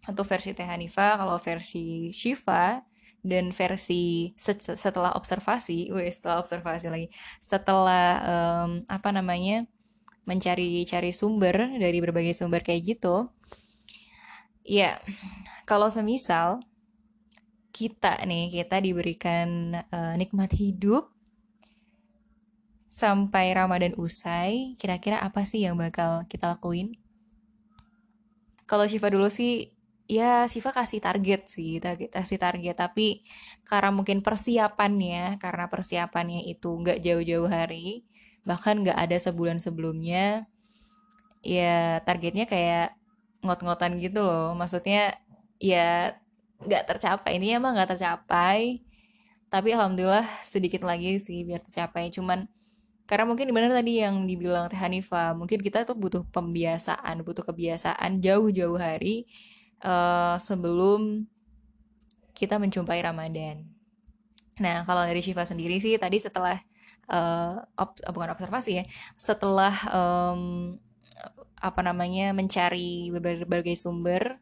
Untuk 0.08 0.24
versi 0.28 0.56
Teh 0.56 0.64
Hanifa 0.66 1.16
kalau 1.20 1.36
versi 1.40 2.12
Shiva 2.12 2.80
dan 3.20 3.52
versi 3.52 4.32
setelah 4.40 5.12
observasi, 5.12 5.92
wih 5.92 6.08
setelah 6.08 6.40
observasi 6.40 6.86
lagi, 6.88 7.08
setelah 7.44 8.06
um, 8.24 8.70
apa 8.88 9.12
namanya 9.12 9.68
mencari-cari 10.24 11.12
sumber 11.12 11.56
dari 11.80 11.98
berbagai 12.00 12.36
sumber 12.36 12.64
kayak 12.64 12.96
gitu 12.96 13.28
ya 14.64 15.00
kalau 15.64 15.88
semisal 15.88 16.61
kita 17.71 18.21
nih 18.26 18.50
kita 18.50 18.83
diberikan 18.83 19.79
uh, 19.88 20.14
nikmat 20.19 20.52
hidup 20.52 21.09
sampai 22.90 23.55
Ramadan 23.55 23.95
usai 23.97 24.75
kira-kira 24.76 25.23
apa 25.23 25.47
sih 25.47 25.64
yang 25.64 25.79
bakal 25.79 26.26
kita 26.26 26.52
lakuin? 26.52 26.99
Kalau 28.67 28.85
Shiva 28.85 29.09
dulu 29.09 29.31
sih 29.33 29.71
ya 30.11 30.45
Shiva 30.50 30.75
kasih 30.75 31.00
target 31.00 31.49
sih 31.49 31.79
kasih 32.11 32.37
target. 32.37 32.76
Tapi 32.76 33.25
karena 33.64 33.95
mungkin 33.95 34.21
persiapannya 34.21 35.38
karena 35.38 35.71
persiapannya 35.71 36.45
itu 36.50 36.69
nggak 36.69 36.99
jauh-jauh 37.00 37.49
hari 37.49 38.05
bahkan 38.45 38.83
nggak 38.83 38.99
ada 38.99 39.17
sebulan 39.17 39.57
sebelumnya 39.62 40.49
ya 41.40 42.05
targetnya 42.05 42.45
kayak 42.45 43.00
ngot-ngotan 43.44 43.97
gitu 44.00 44.20
loh. 44.25 44.52
Maksudnya 44.56 45.16
ya 45.61 46.16
nggak 46.64 46.85
tercapai. 46.97 47.37
Ini 47.40 47.61
emang 47.61 47.76
nggak 47.76 47.97
tercapai. 47.97 48.85
Tapi 49.50 49.68
alhamdulillah 49.75 50.26
sedikit 50.47 50.87
lagi 50.87 51.18
sih 51.18 51.42
biar 51.42 51.61
tercapai. 51.64 52.12
Cuman 52.14 52.47
karena 53.11 53.26
mungkin 53.26 53.50
benar 53.50 53.75
tadi 53.75 53.99
yang 53.99 54.23
dibilang 54.23 54.70
Teh 54.70 54.78
Hanifa 54.78 55.35
mungkin 55.35 55.59
kita 55.59 55.82
tuh 55.82 55.99
butuh 55.99 56.23
pembiasaan 56.30 57.26
butuh 57.26 57.42
kebiasaan 57.42 58.23
jauh-jauh 58.23 58.78
hari 58.78 59.26
uh, 59.82 60.38
sebelum 60.38 61.26
kita 62.38 62.62
menjumpai 62.62 63.02
Ramadan. 63.02 63.66
Nah 64.62 64.87
kalau 64.87 65.02
dari 65.02 65.18
Syifa 65.26 65.42
sendiri 65.42 65.82
sih 65.82 65.99
tadi 65.99 66.23
setelah 66.23 66.54
uh, 67.11 67.59
op, 67.75 67.99
bukan 68.14 68.30
observasi 68.30 68.78
ya 68.78 68.85
setelah 69.18 69.75
um, 69.90 70.78
apa 71.61 71.81
namanya 71.85 72.33
mencari 72.33 73.12
berbagai 73.12 73.76
sumber. 73.76 74.40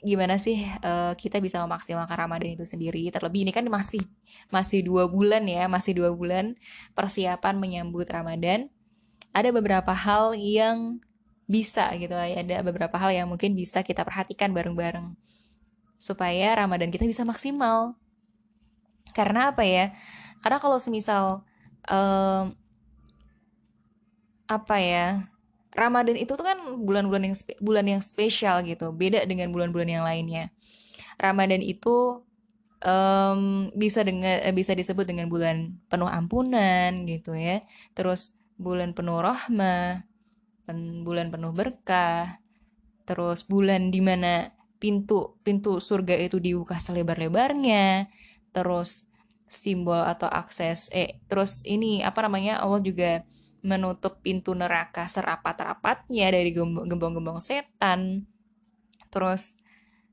Gimana 0.00 0.40
sih 0.40 0.64
uh, 0.80 1.12
kita 1.12 1.44
bisa 1.44 1.60
memaksimalkan 1.60 2.16
Ramadan 2.16 2.56
itu 2.56 2.64
sendiri? 2.64 3.04
Terlebih 3.12 3.44
ini 3.44 3.52
kan 3.52 3.66
masih 3.68 4.00
masih 4.48 4.80
dua 4.80 5.04
bulan 5.10 5.44
ya 5.44 5.68
masih 5.68 5.92
dua 5.92 6.14
bulan 6.14 6.56
persiapan 6.96 7.60
menyambut 7.60 8.08
Ramadan. 8.08 8.72
Ada 9.36 9.52
beberapa 9.52 9.92
hal 9.92 10.32
yang 10.38 11.04
bisa 11.50 11.90
gitu 11.98 12.14
ada 12.14 12.62
beberapa 12.62 12.94
hal 12.94 13.10
yang 13.10 13.26
mungkin 13.26 13.58
bisa 13.58 13.82
kita 13.82 14.06
perhatikan 14.06 14.54
bareng-bareng 14.54 15.18
supaya 15.98 16.54
Ramadan 16.56 16.88
kita 16.88 17.04
bisa 17.04 17.26
maksimal. 17.26 17.98
Karena 19.12 19.52
apa 19.52 19.66
ya? 19.66 19.92
Karena 20.40 20.62
kalau 20.62 20.80
semisal 20.80 21.44
um, 21.90 22.56
apa 24.48 24.76
ya 24.82 25.29
Ramadan 25.70 26.18
itu 26.18 26.34
tuh 26.34 26.42
kan 26.42 26.58
bulan-bulan 26.82 27.30
yang 27.30 27.36
bulan 27.62 27.86
yang 27.86 28.02
spesial 28.02 28.62
gitu. 28.66 28.90
Beda 28.90 29.22
dengan 29.26 29.54
bulan-bulan 29.54 29.88
yang 29.88 30.04
lainnya. 30.04 30.50
Ramadan 31.20 31.62
itu 31.62 32.26
um, 32.82 33.70
bisa 33.76 34.02
dengan 34.02 34.40
eh, 34.42 34.54
bisa 34.56 34.74
disebut 34.74 35.06
dengan 35.06 35.30
bulan 35.30 35.78
penuh 35.86 36.10
ampunan 36.10 37.06
gitu 37.06 37.36
ya. 37.36 37.62
Terus 37.94 38.34
bulan 38.58 38.92
penuh 38.92 39.22
rahmah 39.22 40.04
pen, 40.66 41.06
bulan 41.06 41.30
penuh 41.30 41.54
berkah. 41.54 42.42
Terus 43.06 43.46
bulan 43.46 43.94
di 43.94 44.00
mana 44.02 44.50
pintu 44.80 45.38
pintu 45.46 45.78
surga 45.78 46.18
itu 46.18 46.42
dibuka 46.42 46.78
selebar-lebarnya. 46.82 48.10
Terus 48.50 49.06
simbol 49.50 49.98
atau 50.06 50.30
akses 50.30 50.86
eh 50.94 51.18
terus 51.26 51.66
ini 51.66 52.06
apa 52.06 52.22
namanya 52.22 52.62
Allah 52.62 52.78
juga 52.78 53.26
menutup 53.60 54.20
pintu 54.24 54.56
neraka 54.56 55.04
serapat-rapatnya 55.04 56.32
dari 56.32 56.50
gembong-gembong 56.54 57.40
setan 57.42 58.24
terus 59.10 59.58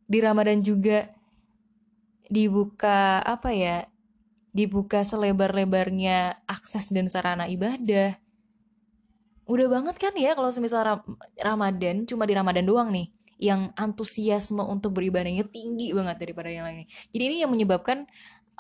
di 0.08 0.20
Ramadan 0.24 0.64
juga 0.64 1.12
dibuka 2.28 3.24
apa 3.24 3.56
ya 3.56 3.88
dibuka 4.52 5.06
selebar-lebarnya 5.06 6.44
akses 6.50 6.92
dan 6.92 7.08
sarana 7.08 7.48
ibadah 7.48 8.20
udah 9.48 9.68
banget 9.72 9.96
kan 9.96 10.12
ya 10.20 10.36
kalau 10.36 10.52
semisal 10.52 10.84
Ramadan 11.40 12.04
cuma 12.04 12.28
di 12.28 12.36
Ramadan 12.36 12.68
doang 12.68 12.92
nih 12.92 13.08
yang 13.38 13.72
antusiasme 13.78 14.66
untuk 14.66 14.98
beribadahnya 14.98 15.46
tinggi 15.48 15.94
banget 15.94 16.18
daripada 16.18 16.50
yang 16.50 16.66
lain. 16.66 16.90
Jadi 17.14 17.24
ini 17.24 17.36
yang 17.46 17.54
menyebabkan 17.54 18.10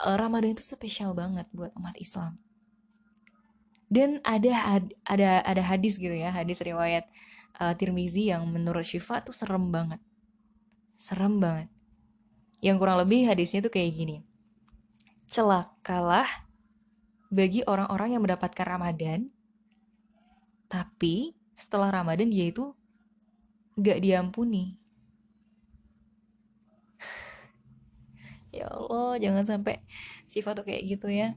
uh, 0.05 0.15
Ramadan 0.15 0.53
itu 0.53 0.63
spesial 0.63 1.17
banget 1.17 1.49
buat 1.49 1.73
umat 1.75 1.97
Islam. 1.97 2.37
Dan 3.87 4.19
ada 4.27 4.83
ada 5.07 5.41
ada 5.47 5.63
hadis 5.63 5.95
gitu 5.95 6.11
ya, 6.11 6.31
hadis 6.35 6.59
riwayat 6.59 7.07
uh, 7.63 7.71
Tirmizi 7.73 8.29
yang 8.29 8.43
menurut 8.47 8.83
Syifa 8.83 9.23
tuh 9.23 9.31
serem 9.31 9.71
banget. 9.71 10.03
Serem 10.99 11.39
banget. 11.39 11.71
Yang 12.59 12.75
kurang 12.83 12.97
lebih 12.99 13.29
hadisnya 13.31 13.63
tuh 13.63 13.71
kayak 13.71 13.95
gini. 13.95 14.17
Celakalah 15.31 16.47
bagi 17.27 17.63
orang-orang 17.67 18.15
yang 18.15 18.23
mendapatkan 18.23 18.63
Ramadan 18.63 19.27
tapi 20.67 21.35
setelah 21.59 21.91
Ramadan 21.91 22.31
dia 22.31 22.47
itu 22.51 22.71
gak 23.75 23.99
diampuni 23.99 24.79
ya 28.55 28.67
Allah 28.71 29.19
jangan 29.19 29.43
sampai 29.43 29.83
sifat 30.23 30.63
tuh 30.63 30.65
kayak 30.67 30.83
gitu 30.87 31.07
ya 31.11 31.35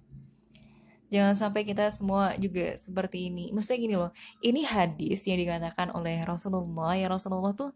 jangan 1.11 1.35
sampai 1.35 1.67
kita 1.67 1.91
semua 1.91 2.39
juga 2.39 2.73
seperti 2.79 3.29
ini. 3.29 3.51
Maksudnya 3.51 3.79
gini 3.83 3.97
loh 3.99 4.15
ini 4.41 4.63
hadis 4.63 5.27
yang 5.27 5.43
dikatakan 5.43 5.91
oleh 5.93 6.23
Rasulullah 6.23 6.95
ya 6.95 7.11
Rasulullah 7.11 7.53
tuh 7.53 7.75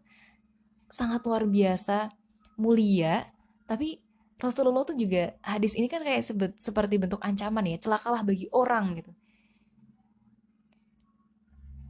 sangat 0.87 1.21
luar 1.27 1.43
biasa 1.43 2.15
mulia 2.55 3.27
tapi 3.67 3.99
Rasulullah 4.39 4.83
tuh 4.87 4.95
juga 4.99 5.35
hadis 5.43 5.75
ini 5.75 5.87
kan 5.87 6.03
kayak 6.03 6.23
sebet, 6.23 6.51
seperti 6.59 6.99
bentuk 6.99 7.19
ancaman 7.23 7.63
ya 7.71 7.77
celakalah 7.79 8.23
bagi 8.23 8.47
orang 8.51 8.99
gitu. 8.99 9.11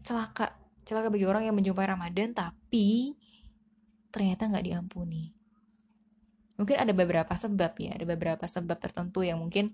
Celaka 0.06 0.54
celaka 0.86 1.10
bagi 1.10 1.25
orang 1.25 1.50
yang 1.50 1.58
menjumpai 1.58 1.90
Ramadan 1.90 2.34
tapi 2.38 3.18
ternyata 4.14 4.46
nggak 4.46 4.66
diampuni. 4.66 5.34
Mungkin 6.56 6.78
ada 6.78 6.94
beberapa 6.94 7.34
sebab 7.34 7.74
ya 7.82 7.98
ada 7.98 8.06
beberapa 8.06 8.46
sebab 8.46 8.78
tertentu 8.78 9.25
yang 9.25 9.42
mungkin 9.42 9.74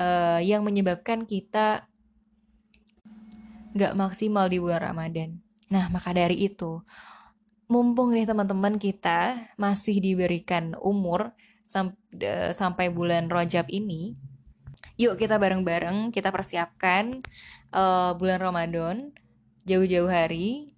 uh, 0.00 0.40
yang 0.40 0.64
menyebabkan 0.64 1.28
kita 1.28 1.84
nggak 3.76 3.94
maksimal 3.94 4.48
di 4.50 4.58
bulan 4.58 4.90
Ramadan. 4.90 5.38
Nah 5.70 5.86
maka 5.92 6.10
dari 6.10 6.48
itu 6.48 6.82
mumpung 7.70 8.10
nih 8.10 8.26
teman-teman 8.26 8.80
kita 8.82 9.38
masih 9.54 10.02
diberikan 10.02 10.74
umur 10.82 11.30
sam 11.62 11.94
sampai 12.50 12.90
bulan 12.90 13.30
Rajab 13.30 13.70
ini, 13.70 14.18
yuk 14.98 15.14
kita 15.14 15.38
bareng-bareng 15.38 16.10
kita 16.10 16.34
persiapkan 16.34 17.22
uh, 17.70 18.18
bulan 18.18 18.42
Ramadan 18.42 18.96
jauh-jauh 19.70 20.10
hari 20.10 20.74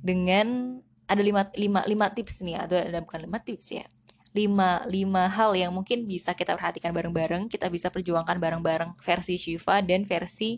dengan 0.00 0.80
ada 1.04 1.20
lima, 1.20 1.44
lima, 1.52 1.84
lima 1.84 2.06
tips 2.08 2.40
nih 2.40 2.56
atau 2.56 2.80
ada 2.80 3.04
bukan 3.04 3.28
lima 3.28 3.36
tips 3.44 3.76
ya 3.76 3.84
lima, 4.32 4.80
lima 4.88 5.28
hal 5.28 5.52
yang 5.52 5.72
mungkin 5.76 6.08
bisa 6.08 6.32
kita 6.32 6.56
perhatikan 6.56 6.90
bareng-bareng 6.96 7.52
kita 7.52 7.68
bisa 7.68 7.92
perjuangkan 7.92 8.40
bareng-bareng 8.40 8.96
versi 8.96 9.36
Shiva 9.36 9.84
dan 9.84 10.08
versi 10.08 10.56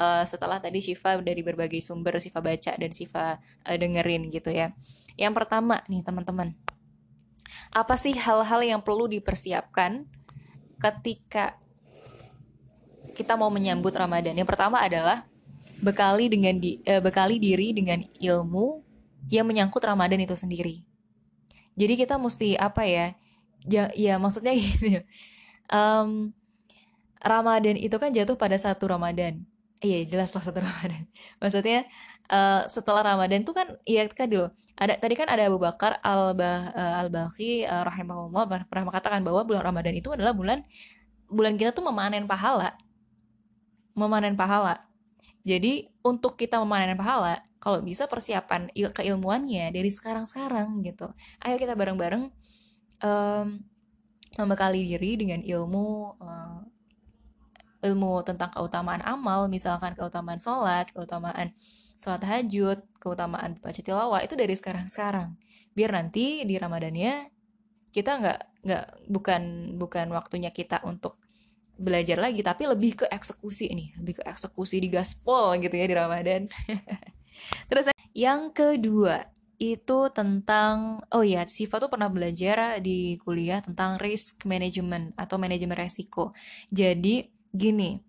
uh, 0.00 0.24
setelah 0.24 0.56
tadi 0.58 0.80
Shiva 0.80 1.20
dari 1.20 1.44
berbagai 1.44 1.84
sumber 1.84 2.16
Shiva 2.16 2.40
baca 2.40 2.72
dan 2.72 2.90
Shiva 2.90 3.36
uh, 3.38 3.76
dengerin 3.76 4.32
gitu 4.32 4.48
ya. 4.48 4.72
Yang 5.20 5.44
pertama 5.44 5.84
nih 5.92 6.00
teman-teman, 6.00 6.56
apa 7.68 7.94
sih 8.00 8.16
hal-hal 8.16 8.60
yang 8.64 8.80
perlu 8.80 9.04
dipersiapkan 9.12 10.08
ketika 10.80 11.60
kita 13.12 13.36
mau 13.36 13.52
menyambut 13.52 13.92
Ramadan? 13.92 14.32
Yang 14.32 14.48
pertama 14.56 14.80
adalah 14.80 15.28
bekali 15.84 16.32
dengan 16.32 16.56
di, 16.56 16.80
uh, 16.88 17.04
bekali 17.04 17.36
diri 17.36 17.76
dengan 17.76 18.00
ilmu 18.00 18.80
yang 19.28 19.44
menyangkut 19.44 19.84
Ramadan 19.84 20.24
itu 20.24 20.32
sendiri. 20.32 20.91
Jadi 21.78 21.94
kita 21.96 22.20
mesti 22.20 22.54
apa 22.56 22.82
ya? 22.84 23.06
Ya, 23.68 23.88
ya 23.94 24.18
maksudnya 24.20 24.52
gini. 24.60 25.02
Um, 25.72 26.36
Ramadan 27.22 27.78
itu 27.78 27.94
kan 28.02 28.10
jatuh 28.10 28.34
pada 28.34 28.58
satu 28.58 28.90
Ramadan 28.90 29.46
iya 29.82 30.06
jelas 30.06 30.34
lah 30.34 30.42
satu 30.42 30.62
Ramadan 30.66 31.06
maksudnya 31.42 31.86
uh, 32.30 32.66
setelah 32.70 33.14
Ramadan 33.14 33.46
tuh 33.46 33.54
kan 33.54 33.66
iya 33.86 34.06
kan 34.10 34.30
dulu 34.30 34.50
ada 34.78 34.94
tadi 34.98 35.14
kan 35.14 35.30
ada 35.30 35.46
Abu 35.46 35.58
Bakar 35.62 35.98
al 36.02 36.34
bah 36.34 36.74
uh, 36.74 37.00
al 37.02 37.08
Bakhi 37.10 37.66
uh, 37.66 37.86
rahimahullah 37.86 38.66
pernah 38.70 38.84
mengatakan 38.90 39.20
bahwa 39.22 39.46
bulan 39.46 39.62
Ramadan 39.62 39.94
itu 39.94 40.10
adalah 40.14 40.34
bulan 40.34 40.66
bulan 41.30 41.54
kita 41.58 41.74
tuh 41.74 41.86
memanen 41.86 42.26
pahala 42.26 42.78
memanen 43.94 44.34
pahala 44.38 44.82
jadi 45.42 45.90
untuk 46.06 46.38
kita 46.38 46.62
memanen 46.62 46.94
pahala 46.98 47.42
kalau 47.62 47.78
bisa 47.78 48.10
persiapan 48.10 48.74
il 48.74 48.90
keilmuannya 48.90 49.70
dari 49.70 49.88
sekarang-sekarang 49.94 50.82
gitu 50.82 51.14
ayo 51.46 51.54
kita 51.54 51.78
bareng-bareng 51.78 52.26
um, 53.06 53.46
membekali 54.34 54.82
diri 54.82 55.14
dengan 55.14 55.40
ilmu 55.46 56.18
uh, 56.18 56.60
ilmu 57.82 58.22
tentang 58.22 58.54
keutamaan 58.54 59.02
amal, 59.02 59.50
misalkan 59.50 59.98
keutamaan 59.98 60.38
sholat, 60.38 60.88
keutamaan 60.94 61.50
sholat 61.98 62.22
tahajud, 62.22 62.78
keutamaan 63.02 63.58
baca 63.58 63.80
tilawah 63.82 64.22
itu 64.22 64.38
dari 64.38 64.54
sekarang-sekarang. 64.54 65.34
Biar 65.74 65.90
nanti 65.90 66.46
di 66.46 66.54
Ramadannya 66.56 67.28
kita 67.90 68.10
nggak 68.22 68.40
nggak 68.62 68.84
bukan 69.10 69.42
bukan 69.76 70.06
waktunya 70.14 70.54
kita 70.54 70.80
untuk 70.86 71.18
belajar 71.74 72.22
lagi, 72.22 72.46
tapi 72.46 72.70
lebih 72.70 73.02
ke 73.02 73.06
eksekusi 73.10 73.74
ini, 73.74 73.90
lebih 73.98 74.22
ke 74.22 74.24
eksekusi 74.30 74.78
di 74.78 74.86
gaspol 74.86 75.58
gitu 75.58 75.74
ya 75.74 75.86
di 75.90 75.96
Ramadan. 75.98 76.46
Terus 77.68 77.92
yang 78.12 78.52
kedua 78.52 79.28
itu 79.62 80.10
tentang 80.10 81.06
oh 81.14 81.22
ya 81.22 81.46
Siva 81.46 81.78
tuh 81.78 81.86
pernah 81.86 82.10
belajar 82.10 82.82
di 82.82 83.14
kuliah 83.22 83.62
tentang 83.62 84.00
risk 84.02 84.42
management 84.42 85.14
atau 85.14 85.38
manajemen 85.38 85.78
resiko. 85.78 86.34
Jadi 86.74 87.30
gini 87.52 88.00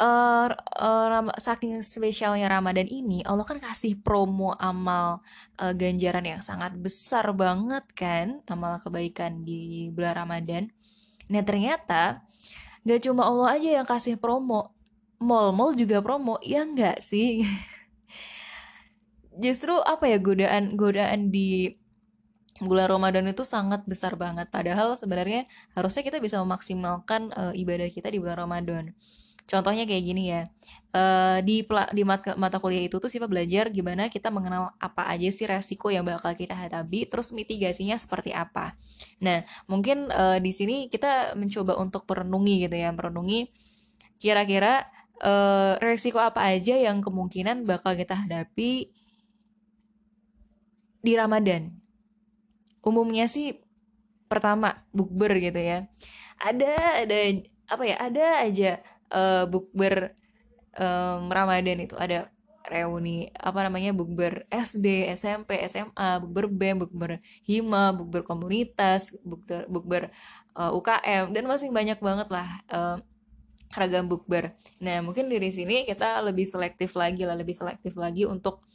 uh, 0.00 0.48
uh, 0.56 1.22
saking 1.36 1.84
spesialnya 1.84 2.48
Ramadan 2.48 2.88
ini 2.88 3.20
Allah 3.22 3.44
kan 3.44 3.60
kasih 3.60 4.00
promo 4.00 4.56
amal 4.56 5.20
uh, 5.60 5.72
ganjaran 5.76 6.24
yang 6.24 6.40
sangat 6.40 6.74
besar 6.80 7.30
banget 7.36 7.84
kan 7.92 8.40
amal 8.48 8.80
kebaikan 8.80 9.44
di 9.44 9.92
bulan 9.92 10.24
Ramadan 10.24 10.72
nah 11.30 11.44
ternyata 11.44 12.24
gak 12.82 13.00
cuma 13.06 13.28
Allah 13.28 13.60
aja 13.60 13.68
yang 13.80 13.86
kasih 13.86 14.16
promo 14.16 14.74
mall-mall 15.20 15.76
juga 15.76 16.00
promo 16.00 16.40
ya 16.40 16.64
enggak 16.64 16.98
sih 17.04 17.44
justru 19.40 19.74
apa 19.82 20.06
ya 20.06 20.20
godaan 20.20 20.76
godaan 20.76 21.32
di 21.32 21.80
bulan 22.60 22.92
Ramadan 22.92 23.24
itu 23.32 23.42
sangat 23.42 23.88
besar 23.88 24.14
banget. 24.20 24.52
Padahal 24.52 24.92
sebenarnya 24.94 25.48
harusnya 25.72 26.04
kita 26.04 26.20
bisa 26.20 26.36
memaksimalkan 26.44 27.32
uh, 27.32 27.52
ibadah 27.56 27.88
kita 27.88 28.12
di 28.12 28.20
bulan 28.20 28.36
Ramadan. 28.36 28.92
Contohnya 29.50 29.82
kayak 29.82 30.04
gini 30.06 30.30
ya 30.30 30.46
uh, 30.94 31.42
di 31.42 31.66
di 31.66 32.02
mata, 32.06 32.38
mata 32.38 32.62
kuliah 32.62 32.86
itu 32.86 33.02
tuh 33.02 33.10
sih 33.10 33.18
belajar 33.18 33.66
gimana 33.74 34.06
kita 34.06 34.30
mengenal 34.30 34.78
apa 34.78 35.10
aja 35.10 35.26
sih 35.26 35.42
resiko 35.42 35.90
yang 35.90 36.06
bakal 36.06 36.30
kita 36.38 36.54
hadapi 36.54 37.10
terus 37.10 37.34
mitigasinya 37.34 37.98
seperti 37.98 38.30
apa. 38.30 38.78
Nah 39.18 39.42
mungkin 39.66 40.06
uh, 40.14 40.38
di 40.38 40.54
sini 40.54 40.86
kita 40.86 41.34
mencoba 41.34 41.74
untuk 41.82 42.06
merenungi 42.06 42.70
gitu 42.70 42.76
ya 42.78 42.94
merenungi 42.94 43.50
kira-kira 44.22 44.86
uh, 45.18 45.74
resiko 45.82 46.22
apa 46.22 46.46
aja 46.46 46.78
yang 46.78 47.02
kemungkinan 47.02 47.66
bakal 47.66 47.98
kita 47.98 48.14
hadapi 48.14 48.92
di 51.00 51.12
Ramadan. 51.16 51.72
Umumnya 52.80 53.28
sih 53.28 53.60
pertama 54.30 54.84
bukber 54.94 55.36
gitu 55.40 55.60
ya. 55.60 55.88
Ada 56.40 57.04
ada 57.04 57.18
apa 57.68 57.82
ya 57.84 57.96
ada 58.00 58.24
aja 58.40 58.70
uh, 59.12 59.44
bukber 59.48 60.16
um, 60.76 61.28
Ramadan 61.28 61.84
itu. 61.84 61.96
Ada 61.96 62.30
reuni 62.70 63.26
apa 63.34 63.66
namanya 63.66 63.90
bukber 63.96 64.46
SD 64.52 65.10
SMP 65.16 65.58
SMA 65.66 66.20
bukber 66.22 66.46
BEM 66.46 66.76
bukber 66.86 67.18
hima 67.42 67.90
bukber 67.90 68.22
komunitas 68.22 69.10
bukber 69.24 69.66
bukber 69.66 70.02
uh, 70.54 70.70
UKM 70.76 71.32
dan 71.32 71.44
masih 71.48 71.72
banyak 71.72 71.98
banget 71.98 72.28
lah 72.30 72.48
uh, 72.70 72.96
ragam 73.74 74.06
bukber. 74.10 74.54
Nah 74.82 75.02
mungkin 75.02 75.30
dari 75.30 75.50
sini 75.50 75.86
kita 75.86 76.22
lebih 76.26 76.46
selektif 76.46 76.94
lagi 76.98 77.22
lah 77.22 77.38
lebih 77.38 77.54
selektif 77.54 77.94
lagi 77.94 78.26
untuk 78.26 78.66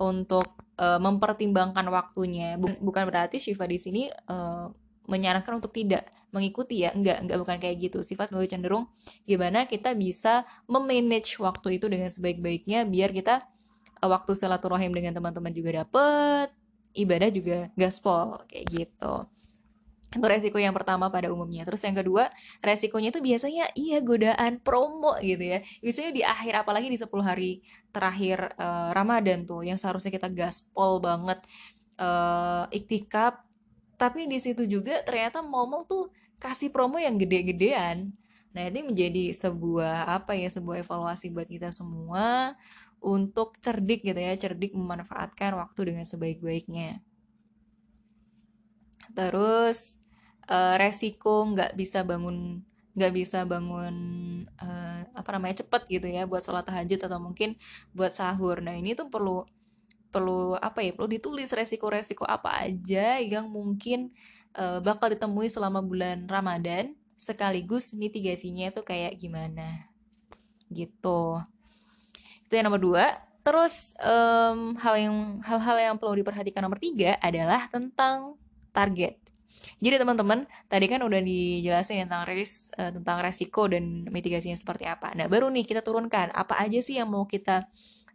untuk 0.00 0.67
uh, 0.78 1.02
mempertimbangkan 1.02 1.84
waktunya. 1.92 2.56
Bukan 2.58 3.02
berarti 3.04 3.42
Shiva 3.42 3.66
di 3.66 3.78
sini 3.78 4.02
uh, 4.30 4.70
menyarankan 5.10 5.58
untuk 5.58 5.74
tidak 5.74 6.06
mengikuti 6.30 6.86
ya. 6.86 6.94
Enggak 6.94 7.26
enggak 7.26 7.38
bukan 7.42 7.56
kayak 7.58 7.76
gitu. 7.90 7.98
Sifat 8.00 8.30
lebih 8.30 8.48
cenderung 8.48 8.88
gimana 9.28 9.66
kita 9.66 9.92
bisa 9.92 10.46
memanage 10.70 11.36
waktu 11.42 11.82
itu 11.82 11.90
dengan 11.90 12.08
sebaik-baiknya 12.08 12.86
biar 12.86 13.10
kita 13.12 13.44
uh, 14.00 14.08
waktu 14.08 14.32
silaturahim 14.38 14.94
dengan 14.94 15.12
teman-teman 15.18 15.52
juga 15.52 15.84
dapet 15.84 16.54
ibadah 16.96 17.30
juga 17.30 17.58
gaspol 17.78 18.42
kayak 18.50 18.66
gitu 18.72 19.14
itu 20.08 20.24
resiko 20.24 20.56
yang 20.56 20.72
pertama 20.72 21.12
pada 21.12 21.28
umumnya. 21.28 21.68
Terus 21.68 21.84
yang 21.84 21.92
kedua 21.92 22.32
resikonya 22.64 23.12
itu 23.12 23.20
biasanya 23.20 23.68
iya 23.76 24.00
godaan 24.00 24.56
promo 24.64 25.20
gitu 25.20 25.44
ya. 25.44 25.60
Biasanya 25.84 26.10
di 26.16 26.22
akhir 26.24 26.64
apalagi 26.64 26.88
di 26.88 26.96
10 26.96 27.12
hari 27.20 27.60
terakhir 27.92 28.56
uh, 28.56 28.96
Ramadan 28.96 29.44
tuh 29.44 29.68
yang 29.68 29.76
seharusnya 29.76 30.08
kita 30.08 30.32
gaspol 30.32 30.96
banget 31.04 31.44
uh, 32.00 32.64
iktikaf. 32.72 33.36
Tapi 34.00 34.24
di 34.24 34.40
situ 34.40 34.64
juga 34.64 35.04
ternyata 35.04 35.44
momol 35.44 35.84
tuh 35.84 36.08
kasih 36.40 36.72
promo 36.72 36.96
yang 36.96 37.20
gede-gedean. 37.20 38.08
Nah 38.56 38.62
ini 38.64 38.80
menjadi 38.80 39.28
sebuah 39.36 40.08
apa 40.08 40.32
ya 40.32 40.48
sebuah 40.48 40.88
evaluasi 40.88 41.28
buat 41.36 41.52
kita 41.52 41.68
semua 41.68 42.56
untuk 42.98 43.60
cerdik 43.60 44.02
gitu 44.02 44.18
ya 44.18 44.34
cerdik 44.34 44.74
memanfaatkan 44.74 45.54
waktu 45.54 45.94
dengan 45.94 46.04
sebaik-baiknya 46.08 46.98
terus 49.12 50.00
uh, 50.48 50.74
resiko 50.80 51.44
nggak 51.54 51.76
bisa 51.76 52.02
bangun 52.02 52.64
nggak 52.98 53.14
bisa 53.14 53.46
bangun 53.46 53.94
uh, 54.58 55.06
apa 55.14 55.28
namanya 55.38 55.62
cepet 55.62 55.82
gitu 55.86 56.06
ya 56.10 56.26
buat 56.26 56.42
sholat 56.42 56.66
tahajud 56.66 56.98
atau 56.98 57.22
mungkin 57.22 57.54
buat 57.94 58.10
sahur. 58.10 58.58
Nah 58.58 58.74
ini 58.74 58.98
tuh 58.98 59.06
perlu 59.06 59.46
perlu 60.10 60.58
apa 60.58 60.82
ya 60.82 60.90
perlu 60.96 61.06
ditulis 61.06 61.54
resiko-resiko 61.54 62.26
apa 62.26 62.66
aja 62.66 63.22
yang 63.22 63.46
mungkin 63.52 64.10
uh, 64.58 64.82
bakal 64.82 65.14
ditemui 65.14 65.46
selama 65.46 65.78
bulan 65.78 66.26
Ramadan 66.26 66.98
sekaligus 67.14 67.94
mitigasinya 67.94 68.74
itu 68.74 68.82
kayak 68.82 69.14
gimana. 69.14 69.86
Gitu. 70.66 71.22
Itu 72.46 72.52
yang 72.58 72.66
nomor 72.66 72.82
dua. 72.82 73.06
Terus 73.46 73.94
um, 74.02 74.74
hal 74.76 74.94
yang 74.98 75.16
hal-hal 75.46 75.76
yang 75.78 75.94
perlu 75.96 76.18
diperhatikan 76.18 76.66
nomor 76.66 76.82
tiga 76.82 77.14
adalah 77.22 77.70
tentang 77.70 78.36
target. 78.72 79.18
Jadi 79.78 79.94
teman-teman, 79.98 80.46
tadi 80.70 80.86
kan 80.86 81.02
udah 81.02 81.20
dijelasin 81.22 82.06
tentang 82.06 82.24
ris 82.30 82.70
uh, 82.78 82.94
tentang 82.94 83.18
resiko 83.22 83.66
dan 83.66 84.06
mitigasinya 84.08 84.54
seperti 84.54 84.86
apa. 84.86 85.12
Nah, 85.18 85.26
baru 85.26 85.50
nih 85.50 85.66
kita 85.66 85.82
turunkan 85.82 86.30
apa 86.30 86.58
aja 86.62 86.78
sih 86.78 86.98
yang 86.98 87.10
mau 87.10 87.26
kita 87.26 87.66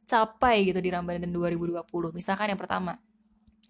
capai 0.08 0.68
gitu 0.68 0.80
di 0.80 0.90
Ramadan 0.92 1.32
2020. 1.32 1.84
Misalkan 2.16 2.52
yang 2.52 2.60
pertama, 2.60 3.00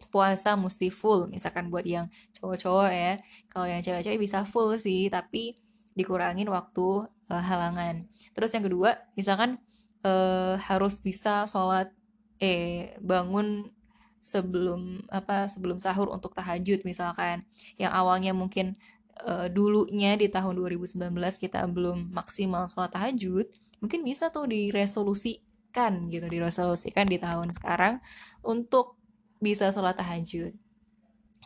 puasa 0.10 0.54
mesti 0.54 0.94
full. 0.94 1.30
Misalkan 1.30 1.70
buat 1.70 1.86
yang 1.86 2.10
cowok-cowok 2.38 2.90
ya. 2.94 3.14
Kalau 3.50 3.66
yang 3.70 3.82
cewek-cewek 3.82 4.20
bisa 4.22 4.46
full 4.46 4.74
sih, 4.78 5.10
tapi 5.10 5.58
dikurangin 5.94 6.50
waktu 6.50 7.10
uh, 7.30 7.44
halangan. 7.44 8.06
Terus 8.34 8.54
yang 8.54 8.66
kedua, 8.66 8.98
misalkan 9.14 9.62
uh, 10.06 10.58
harus 10.58 11.02
bisa 11.02 11.46
sholat 11.46 11.90
eh 12.42 12.98
bangun 13.00 13.70
sebelum 14.24 15.04
apa 15.12 15.52
sebelum 15.52 15.78
sahur 15.78 16.08
untuk 16.08 16.32
tahajud 16.32 16.88
misalkan. 16.88 17.44
Yang 17.76 17.92
awalnya 17.92 18.32
mungkin 18.32 18.80
uh, 19.22 19.52
dulunya 19.52 20.16
di 20.16 20.32
tahun 20.32 20.56
2019 20.58 20.98
kita 21.38 21.68
belum 21.70 22.16
maksimal 22.16 22.66
sholat 22.72 22.96
tahajud 22.96 23.46
mungkin 23.84 24.00
bisa 24.08 24.32
tuh 24.32 24.48
diresolusikan 24.48 26.08
gitu 26.08 26.26
diresolusikan 26.32 27.04
di 27.04 27.20
tahun 27.20 27.52
sekarang 27.52 28.00
untuk 28.42 28.96
bisa 29.44 29.70
sholat 29.76 30.00
tahajud. 30.00 30.56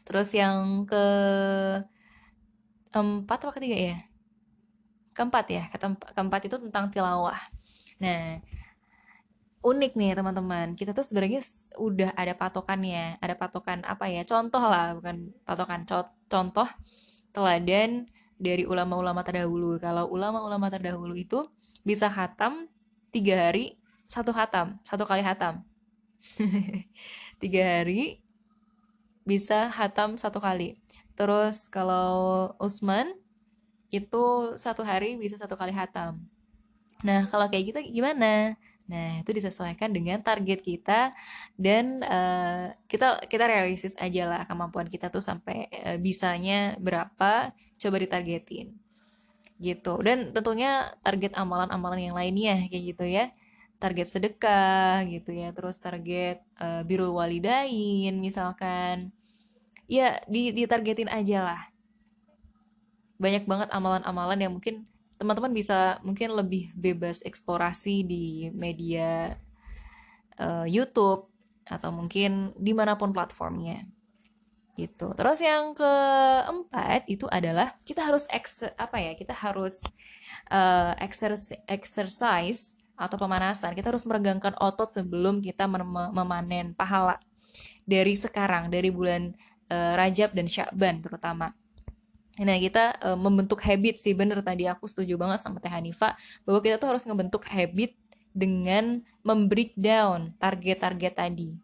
Terus 0.05 0.29
yang 0.37 0.85
ke 0.85 1.05
empat 2.93 3.37
atau 3.41 3.51
ketiga 3.51 3.75
ya? 3.75 3.97
Keempat 5.17 5.45
ya 5.49 5.63
keempat 6.13 6.45
itu 6.45 6.61
tentang 6.61 6.93
tilawah. 6.93 7.41
Nah 7.97 8.37
unik 9.67 9.91
nih 9.99 10.15
teman-teman. 10.15 10.73
Kita 10.79 10.95
tuh 10.95 11.03
sebenarnya 11.03 11.43
udah 11.75 12.15
ada 12.15 12.33
patokannya 12.33 13.19
ada 13.19 13.35
patokan 13.35 13.83
apa 13.83 14.07
ya 14.07 14.23
contoh 14.23 14.63
lah 14.63 14.95
bukan 14.95 15.31
patokan 15.43 15.83
contoh 16.31 16.67
teladan 17.35 18.07
dari 18.39 18.63
ulama-ulama 18.63 19.21
terdahulu. 19.27 19.75
Kalau 19.83 20.07
ulama-ulama 20.07 20.71
terdahulu 20.71 21.13
itu 21.19 21.45
bisa 21.83 22.07
hatam 22.07 22.71
tiga 23.11 23.49
hari 23.49 23.75
satu 24.07 24.31
hatam 24.31 24.79
satu 24.87 25.03
kali 25.03 25.19
hatam 25.23 25.63
tiga 27.43 27.63
hari 27.63 28.23
bisa 29.27 29.67
hatam 29.67 30.15
satu 30.15 30.39
kali. 30.39 30.79
Terus 31.17 31.67
kalau 31.67 32.53
Usman 32.61 33.11
itu 33.91 34.53
satu 34.59 34.83
hari 34.83 35.15
bisa 35.15 35.39
satu 35.39 35.55
kali 35.55 35.71
hatam 35.71 36.19
nah 37.05 37.23
kalau 37.29 37.45
kayak 37.47 37.71
gitu 37.71 37.79
gimana 38.01 38.57
Nah, 38.87 39.19
itu 39.19 39.35
disesuaikan 39.35 39.91
dengan 39.91 40.23
target 40.23 40.63
kita 40.63 41.11
dan 41.59 41.99
uh, 42.07 42.71
kita 42.87 43.27
kita 43.27 43.43
realistis 43.43 43.99
aja 43.99 44.23
lah 44.23 44.41
kemampuan 44.47 44.87
kita 44.87 45.11
tuh 45.11 45.19
sampai 45.19 45.67
uh, 45.83 45.99
bisanya 45.99 46.79
berapa, 46.79 47.51
coba 47.51 47.95
ditargetin. 47.99 48.71
Gitu. 49.59 49.93
Dan 49.99 50.31
tentunya 50.31 50.87
target 51.03 51.35
amalan-amalan 51.35 52.11
yang 52.11 52.15
lainnya 52.15 52.63
kayak 52.71 52.83
gitu 52.95 53.05
ya. 53.05 53.35
Target 53.77 54.07
sedekah 54.09 55.05
gitu 55.05 55.35
ya, 55.35 55.51
terus 55.51 55.77
target 55.83 56.41
uh, 56.57 56.81
birul 56.87 57.11
walidain 57.11 58.15
misalkan. 58.17 59.11
Ya, 59.91 60.23
ditargetin 60.31 61.11
aja 61.11 61.43
lah. 61.43 61.61
Banyak 63.19 63.43
banget 63.47 63.69
amalan-amalan 63.75 64.39
yang 64.39 64.53
mungkin 64.55 64.87
teman-teman 65.17 65.53
bisa 65.53 65.97
mungkin 66.05 66.33
lebih 66.33 66.71
bebas 66.77 67.25
eksplorasi 67.25 68.05
di 68.05 68.25
media 68.53 69.33
uh, 70.37 70.65
YouTube 70.69 71.29
atau 71.67 71.89
mungkin 71.91 72.55
di 72.55 72.71
mana 72.71 72.95
pun 72.95 73.11
platformnya 73.11 73.83
gitu. 74.77 75.09
Terus 75.17 75.41
yang 75.41 75.73
keempat 75.73 77.09
itu 77.09 77.25
adalah 77.27 77.73
kita 77.81 78.05
harus 78.05 78.29
apa 78.77 78.97
ya? 79.01 79.17
Kita 79.17 79.33
harus 79.33 79.81
uh, 80.53 80.93
exercise 81.65 82.77
atau 82.93 83.17
pemanasan. 83.17 83.73
Kita 83.73 83.89
harus 83.89 84.05
meregangkan 84.05 84.53
otot 84.61 84.87
sebelum 84.87 85.41
kita 85.41 85.65
mem 85.65 86.13
memanen 86.13 86.77
pahala 86.77 87.17
dari 87.89 88.13
sekarang, 88.13 88.69
dari 88.69 88.93
bulan 88.93 89.33
uh, 89.73 89.97
Rajab 89.97 90.37
dan 90.37 90.45
Syakban 90.45 91.01
terutama. 91.01 91.57
Nah 92.37 92.57
kita 92.61 92.97
e, 93.01 93.09
membentuk 93.17 93.57
habit 93.65 93.97
sih 93.97 94.13
bener 94.13 94.45
tadi 94.45 94.69
aku 94.69 94.85
setuju 94.85 95.17
banget 95.17 95.41
sama 95.41 95.57
Teh 95.57 95.71
Hanifa 95.71 96.13
bahwa 96.45 96.59
kita 96.61 96.77
tuh 96.77 96.93
harus 96.93 97.03
ngebentuk 97.09 97.45
habit 97.49 97.97
dengan 98.37 99.01
membreakdown 99.25 100.37
target-target 100.37 101.13
tadi. 101.17 101.57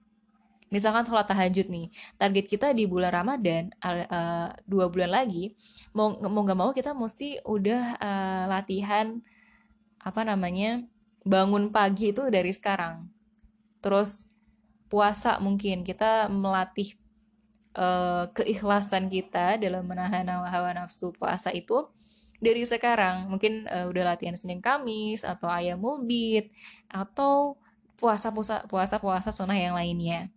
Misalkan 0.74 1.06
sholat 1.06 1.30
tahajud 1.30 1.70
nih, 1.70 1.94
target 2.18 2.50
kita 2.50 2.74
di 2.74 2.90
bulan 2.90 3.14
Ramadan 3.14 3.70
uh, 3.86 4.50
dua 4.66 4.90
bulan 4.90 5.14
lagi, 5.14 5.54
mau 5.94 6.18
mau 6.18 6.42
nggak 6.42 6.58
mau 6.58 6.74
kita 6.74 6.98
mesti 6.98 7.46
udah 7.46 8.02
uh, 8.02 8.44
latihan 8.50 9.22
apa 10.02 10.26
namanya 10.26 10.82
bangun 11.22 11.70
pagi 11.70 12.10
itu 12.10 12.26
dari 12.34 12.50
sekarang. 12.50 13.06
Terus 13.86 14.34
puasa 14.90 15.38
mungkin 15.38 15.86
kita 15.86 16.26
melatih 16.34 16.98
uh, 17.78 18.30
keikhlasan 18.34 19.10
kita 19.10 19.58
dalam 19.62 19.86
menahan 19.86 20.26
hawa 20.30 20.74
nafsu 20.74 21.14
puasa 21.14 21.50
itu 21.54 21.90
dari 22.40 22.66
sekarang. 22.66 23.30
Mungkin 23.30 23.70
uh, 23.70 23.90
udah 23.90 24.14
latihan 24.16 24.38
Senin 24.38 24.62
Kamis 24.62 25.26
atau 25.26 25.50
ayam 25.50 25.82
mulbit 25.82 26.54
atau 26.90 27.58
puasa 27.98 28.34
puasa 28.34 28.66
puasa 28.68 28.98
puasa 29.00 29.30
sunnah 29.32 29.58
yang 29.58 29.78
lainnya. 29.78 30.30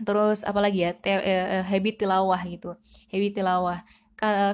Terus 0.00 0.42
apalagi 0.42 0.88
ya 0.88 0.92
te, 0.96 1.12
uh, 1.12 1.64
habit 1.66 2.00
tilawah 2.02 2.40
gitu. 2.48 2.74
Habit 3.10 3.32
tilawah. 3.42 3.80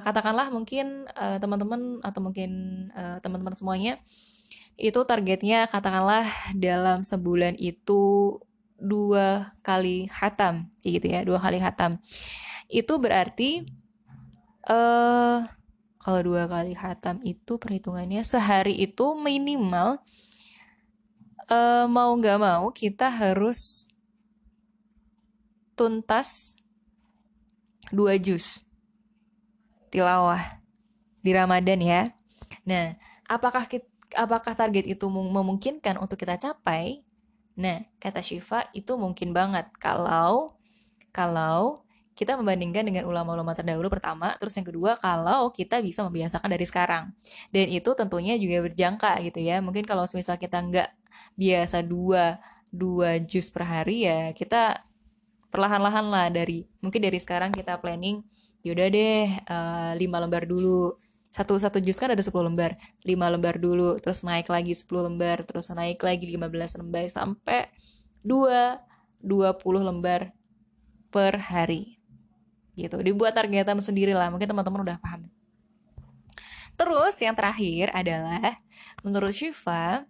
Katakanlah 0.01 0.49
mungkin 0.49 1.05
teman-teman 1.13 2.01
uh, 2.01 2.09
atau 2.09 2.25
mungkin 2.25 2.51
uh, 2.97 3.21
teman-teman 3.21 3.53
semuanya 3.53 4.01
itu 4.81 4.97
targetnya 5.05 5.69
katakanlah 5.69 6.25
dalam 6.57 7.05
sebulan 7.05 7.59
itu 7.61 8.33
dua 8.79 9.53
kali 9.61 10.07
hatam 10.09 10.71
kayak 10.81 10.93
gitu 11.03 11.07
ya 11.11 11.21
dua 11.27 11.39
kali 11.43 11.59
hatam 11.59 11.99
itu 12.71 12.95
berarti 12.97 13.67
eh 14.69 14.75
uh, 14.75 15.43
kalau 15.99 16.21
dua 16.23 16.47
kali 16.47 16.79
hatam 16.79 17.19
itu 17.27 17.59
perhitungannya 17.59 18.23
sehari 18.23 18.79
itu 18.79 19.19
minimal 19.19 19.99
uh, 21.51 21.85
mau 21.91 22.15
nggak 22.15 22.39
mau 22.39 22.71
kita 22.71 23.11
harus 23.11 23.91
tuntas 25.75 26.55
dua 27.91 28.15
jus 28.19 28.63
tilawah 29.89 30.61
di 31.25 31.31
Ramadan 31.33 31.81
ya. 31.81 32.03
Nah, 32.69 32.95
apakah 33.25 33.65
kita, 33.67 33.89
apakah 34.17 34.53
target 34.53 34.85
itu 34.85 35.07
memungkinkan 35.09 35.97
untuk 36.01 36.21
kita 36.21 36.37
capai? 36.37 37.03
Nah, 37.59 37.83
kata 37.99 38.23
Syifa 38.23 38.71
itu 38.71 38.95
mungkin 38.95 39.35
banget 39.35 39.67
kalau 39.83 40.55
kalau 41.11 41.83
kita 42.15 42.35
membandingkan 42.35 42.83
dengan 42.83 43.07
ulama-ulama 43.07 43.55
terdahulu 43.55 43.87
pertama, 43.91 44.35
terus 44.43 44.55
yang 44.59 44.67
kedua 44.67 44.99
kalau 44.99 45.55
kita 45.55 45.79
bisa 45.79 46.03
membiasakan 46.03 46.51
dari 46.51 46.67
sekarang. 46.67 47.15
Dan 47.55 47.71
itu 47.71 47.91
tentunya 47.95 48.35
juga 48.39 48.63
berjangka 48.67 49.23
gitu 49.23 49.39
ya. 49.39 49.63
Mungkin 49.63 49.87
kalau 49.87 50.03
misal 50.15 50.35
kita 50.35 50.59
nggak 50.59 50.91
biasa 51.39 51.87
dua 51.87 52.43
dua 52.69 53.23
jus 53.23 53.49
per 53.49 53.65
hari 53.65 54.05
ya 54.05 54.35
kita 54.37 54.85
perlahan-lahan 55.49 56.07
lah 56.13 56.27
dari 56.29 56.69
mungkin 56.85 57.01
dari 57.01 57.17
sekarang 57.17 57.51
kita 57.55 57.81
planning 57.81 58.21
yaudah 58.61 58.89
deh 58.93 59.25
uh, 59.49 59.93
lima 59.97 60.21
lembar 60.21 60.45
dulu 60.45 60.93
satu 61.29 61.61
satu 61.61 61.77
jus 61.85 62.01
kan 62.01 62.09
ada 62.09 62.25
10 62.25 62.33
lembar. 62.41 62.81
5 63.05 63.13
lembar 63.13 63.61
dulu 63.61 64.01
terus 64.01 64.25
naik 64.25 64.49
lagi 64.49 64.73
10 64.73 64.89
lembar 65.13 65.45
terus 65.45 65.69
naik 65.69 66.01
lagi 66.01 66.25
15 66.25 66.81
lembar 66.81 67.05
sampai 67.13 67.69
2 68.25 68.81
20 69.21 69.61
lembar 69.85 70.33
per 71.13 71.37
hari. 71.37 72.01
Gitu 72.73 72.97
dibuat 73.05 73.37
targetan 73.37 73.77
sendiri 73.85 74.17
lah 74.17 74.33
mungkin 74.33 74.49
teman-teman 74.49 74.89
udah 74.89 74.99
paham. 75.01 75.29
Terus 76.79 77.15
yang 77.21 77.35
terakhir 77.37 77.91
adalah 77.93 78.63
menurut 79.03 79.35
Shiva 79.35 80.07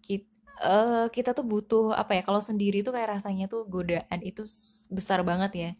kita, 0.00 0.26
uh, 0.64 1.06
kita 1.12 1.36
tuh 1.36 1.44
butuh 1.44 1.86
apa 1.92 2.16
ya 2.18 2.22
kalau 2.24 2.40
sendiri 2.40 2.80
tuh 2.80 2.96
kayak 2.96 3.20
rasanya 3.20 3.46
tuh 3.46 3.68
godaan 3.68 4.18
itu 4.24 4.42
besar 4.90 5.22
banget 5.22 5.52
ya. 5.54 5.70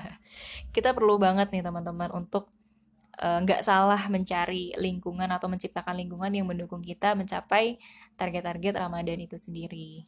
Kita 0.74 0.96
perlu 0.96 1.20
banget 1.20 1.52
nih 1.52 1.60
teman-teman 1.60 2.08
untuk 2.12 2.48
Eh, 2.48 2.55
nggak 3.16 3.60
uh, 3.60 3.64
salah 3.64 4.02
mencari 4.12 4.76
lingkungan 4.76 5.32
atau 5.32 5.48
menciptakan 5.48 5.96
lingkungan 5.96 6.28
yang 6.36 6.44
mendukung 6.44 6.84
kita 6.84 7.16
mencapai 7.16 7.80
target-target 8.20 8.76
Ramadan 8.76 9.24
itu 9.24 9.40
sendiri. 9.40 10.04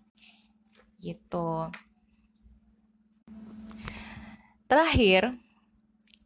Gitu. 1.01 1.73
Terakhir, 4.69 5.33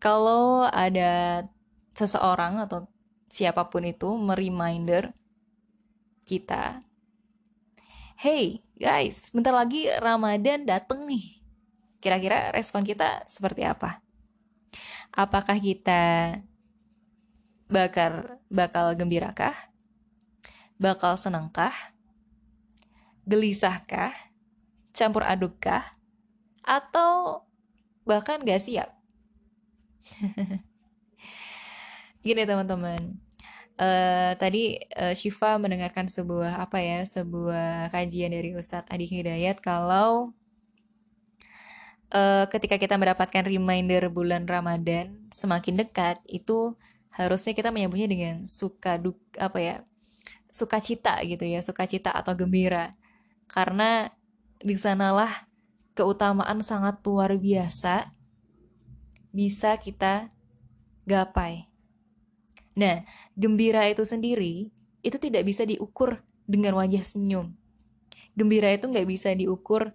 kalau 0.03 0.67
ada 0.67 1.47
seseorang 1.95 2.59
atau 2.67 2.91
siapa 3.31 3.71
pun 3.71 3.87
itu 3.87 4.19
mereminder 4.19 5.15
kita, 6.27 6.83
hey 8.19 8.59
guys, 8.75 9.31
bentar 9.31 9.55
lagi 9.55 9.87
Ramadan 10.03 10.67
dateng 10.67 11.07
nih. 11.07 11.39
Kira-kira 12.03 12.51
respon 12.51 12.83
kita 12.83 13.23
seperti 13.31 13.63
apa? 13.63 14.03
Apakah 15.15 15.63
kita 15.63 16.35
bakal 17.73 18.37
bakal 18.53 18.93
gembirakah? 18.93 19.57
Bakal 20.77 21.17
senangkah? 21.17 21.73
Gelisahkah? 23.25 24.13
Campur 24.93 25.25
adukkah? 25.25 25.97
Atau 26.61 27.43
bahkan 28.05 28.45
gak 28.45 28.61
siap? 28.61 28.93
Gini 32.23 32.47
teman-teman, 32.47 33.19
uh, 33.81 34.33
tadi 34.39 34.79
uh, 34.95 35.11
Shiva 35.17 35.59
mendengarkan 35.59 36.07
sebuah 36.07 36.63
apa 36.63 36.79
ya, 36.79 37.03
sebuah 37.03 37.91
kajian 37.91 38.31
dari 38.31 38.55
Ustadz 38.55 38.87
Adi 38.91 39.07
Hidayat 39.11 39.59
kalau 39.59 40.31
uh, 42.15 42.45
ketika 42.47 42.79
kita 42.79 42.95
mendapatkan 42.95 43.43
reminder 43.43 44.07
bulan 44.13 44.47
Ramadan 44.47 45.19
semakin 45.35 45.83
dekat 45.83 46.23
itu 46.31 46.79
harusnya 47.13 47.53
kita 47.53 47.69
menyambutnya 47.69 48.09
dengan 48.09 48.35
suka 48.49 48.97
duk 48.97 49.21
apa 49.37 49.59
ya 49.61 49.77
sukacita 50.53 51.21
gitu 51.25 51.45
ya 51.45 51.61
sukacita 51.61 52.13
atau 52.13 52.33
gembira 52.37 52.97
karena 53.49 54.13
di 54.61 54.77
sanalah 54.77 55.49
keutamaan 55.93 56.65
sangat 56.65 57.05
luar 57.05 57.37
biasa 57.37 58.13
bisa 59.33 59.77
kita 59.81 60.33
gapai. 61.09 61.69
Nah, 62.73 63.05
gembira 63.37 63.85
itu 63.89 64.05
sendiri 64.05 64.73
itu 65.03 65.17
tidak 65.19 65.45
bisa 65.45 65.67
diukur 65.69 66.25
dengan 66.49 66.79
wajah 66.81 67.05
senyum. 67.05 67.53
Gembira 68.33 68.73
itu 68.73 68.89
nggak 68.89 69.09
bisa 69.09 69.37
diukur 69.37 69.93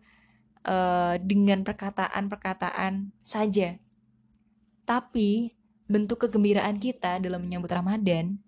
uh, 0.68 1.16
dengan 1.18 1.66
perkataan-perkataan 1.66 3.10
saja. 3.26 3.82
Tapi 4.86 5.57
bentuk 5.88 6.28
kegembiraan 6.28 6.78
kita 6.78 7.20
dalam 7.24 7.48
menyambut 7.48 7.72
Ramadan 7.72 8.40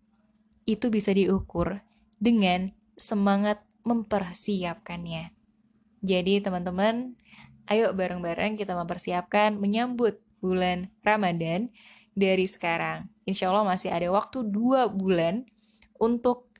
itu 0.67 0.91
bisa 0.91 1.15
diukur 1.15 1.81
dengan 2.19 2.69
semangat 2.99 3.63
mempersiapkannya. 3.87 5.31
Jadi 6.03 6.43
teman-teman, 6.43 7.15
ayo 7.71 7.95
bareng-bareng 7.95 8.59
kita 8.59 8.75
mempersiapkan 8.75 9.55
menyambut 9.55 10.19
bulan 10.43 10.91
Ramadan 11.03 11.71
dari 12.15 12.45
sekarang. 12.47 13.07
Insya 13.23 13.51
Allah 13.51 13.67
masih 13.67 13.89
ada 13.91 14.07
waktu 14.11 14.43
dua 14.43 14.91
bulan 14.91 15.47
untuk 15.99 16.51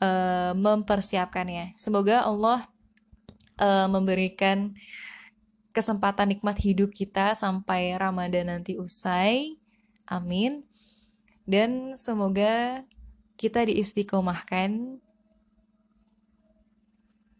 uh, 0.00 0.52
mempersiapkannya. 0.56 1.76
Semoga 1.80 2.24
Allah 2.24 2.68
uh, 3.60 3.88
memberikan 3.88 4.76
kesempatan 5.72 6.36
nikmat 6.36 6.60
hidup 6.60 6.92
kita 6.92 7.32
sampai 7.32 7.96
Ramadan 7.96 8.52
nanti 8.52 8.76
usai. 8.76 9.61
Amin. 10.12 10.68
Dan 11.48 11.96
semoga 11.96 12.84
kita 13.40 13.64
diistiqomahkan 13.64 15.00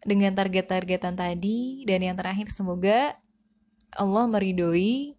dengan 0.03 0.33
target-targetan 0.35 1.15
tadi 1.15 1.87
dan 1.87 2.03
yang 2.03 2.17
terakhir 2.17 2.51
semoga 2.51 3.15
Allah 3.93 4.25
meridoi 4.25 5.13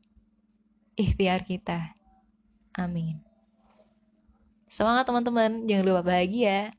ikhtiar 0.98 1.46
kita. 1.46 1.94
Amin. 2.74 3.22
Semangat 4.66 5.06
teman-teman, 5.06 5.64
jangan 5.70 5.84
lupa 5.86 6.02
bahagia. 6.02 6.74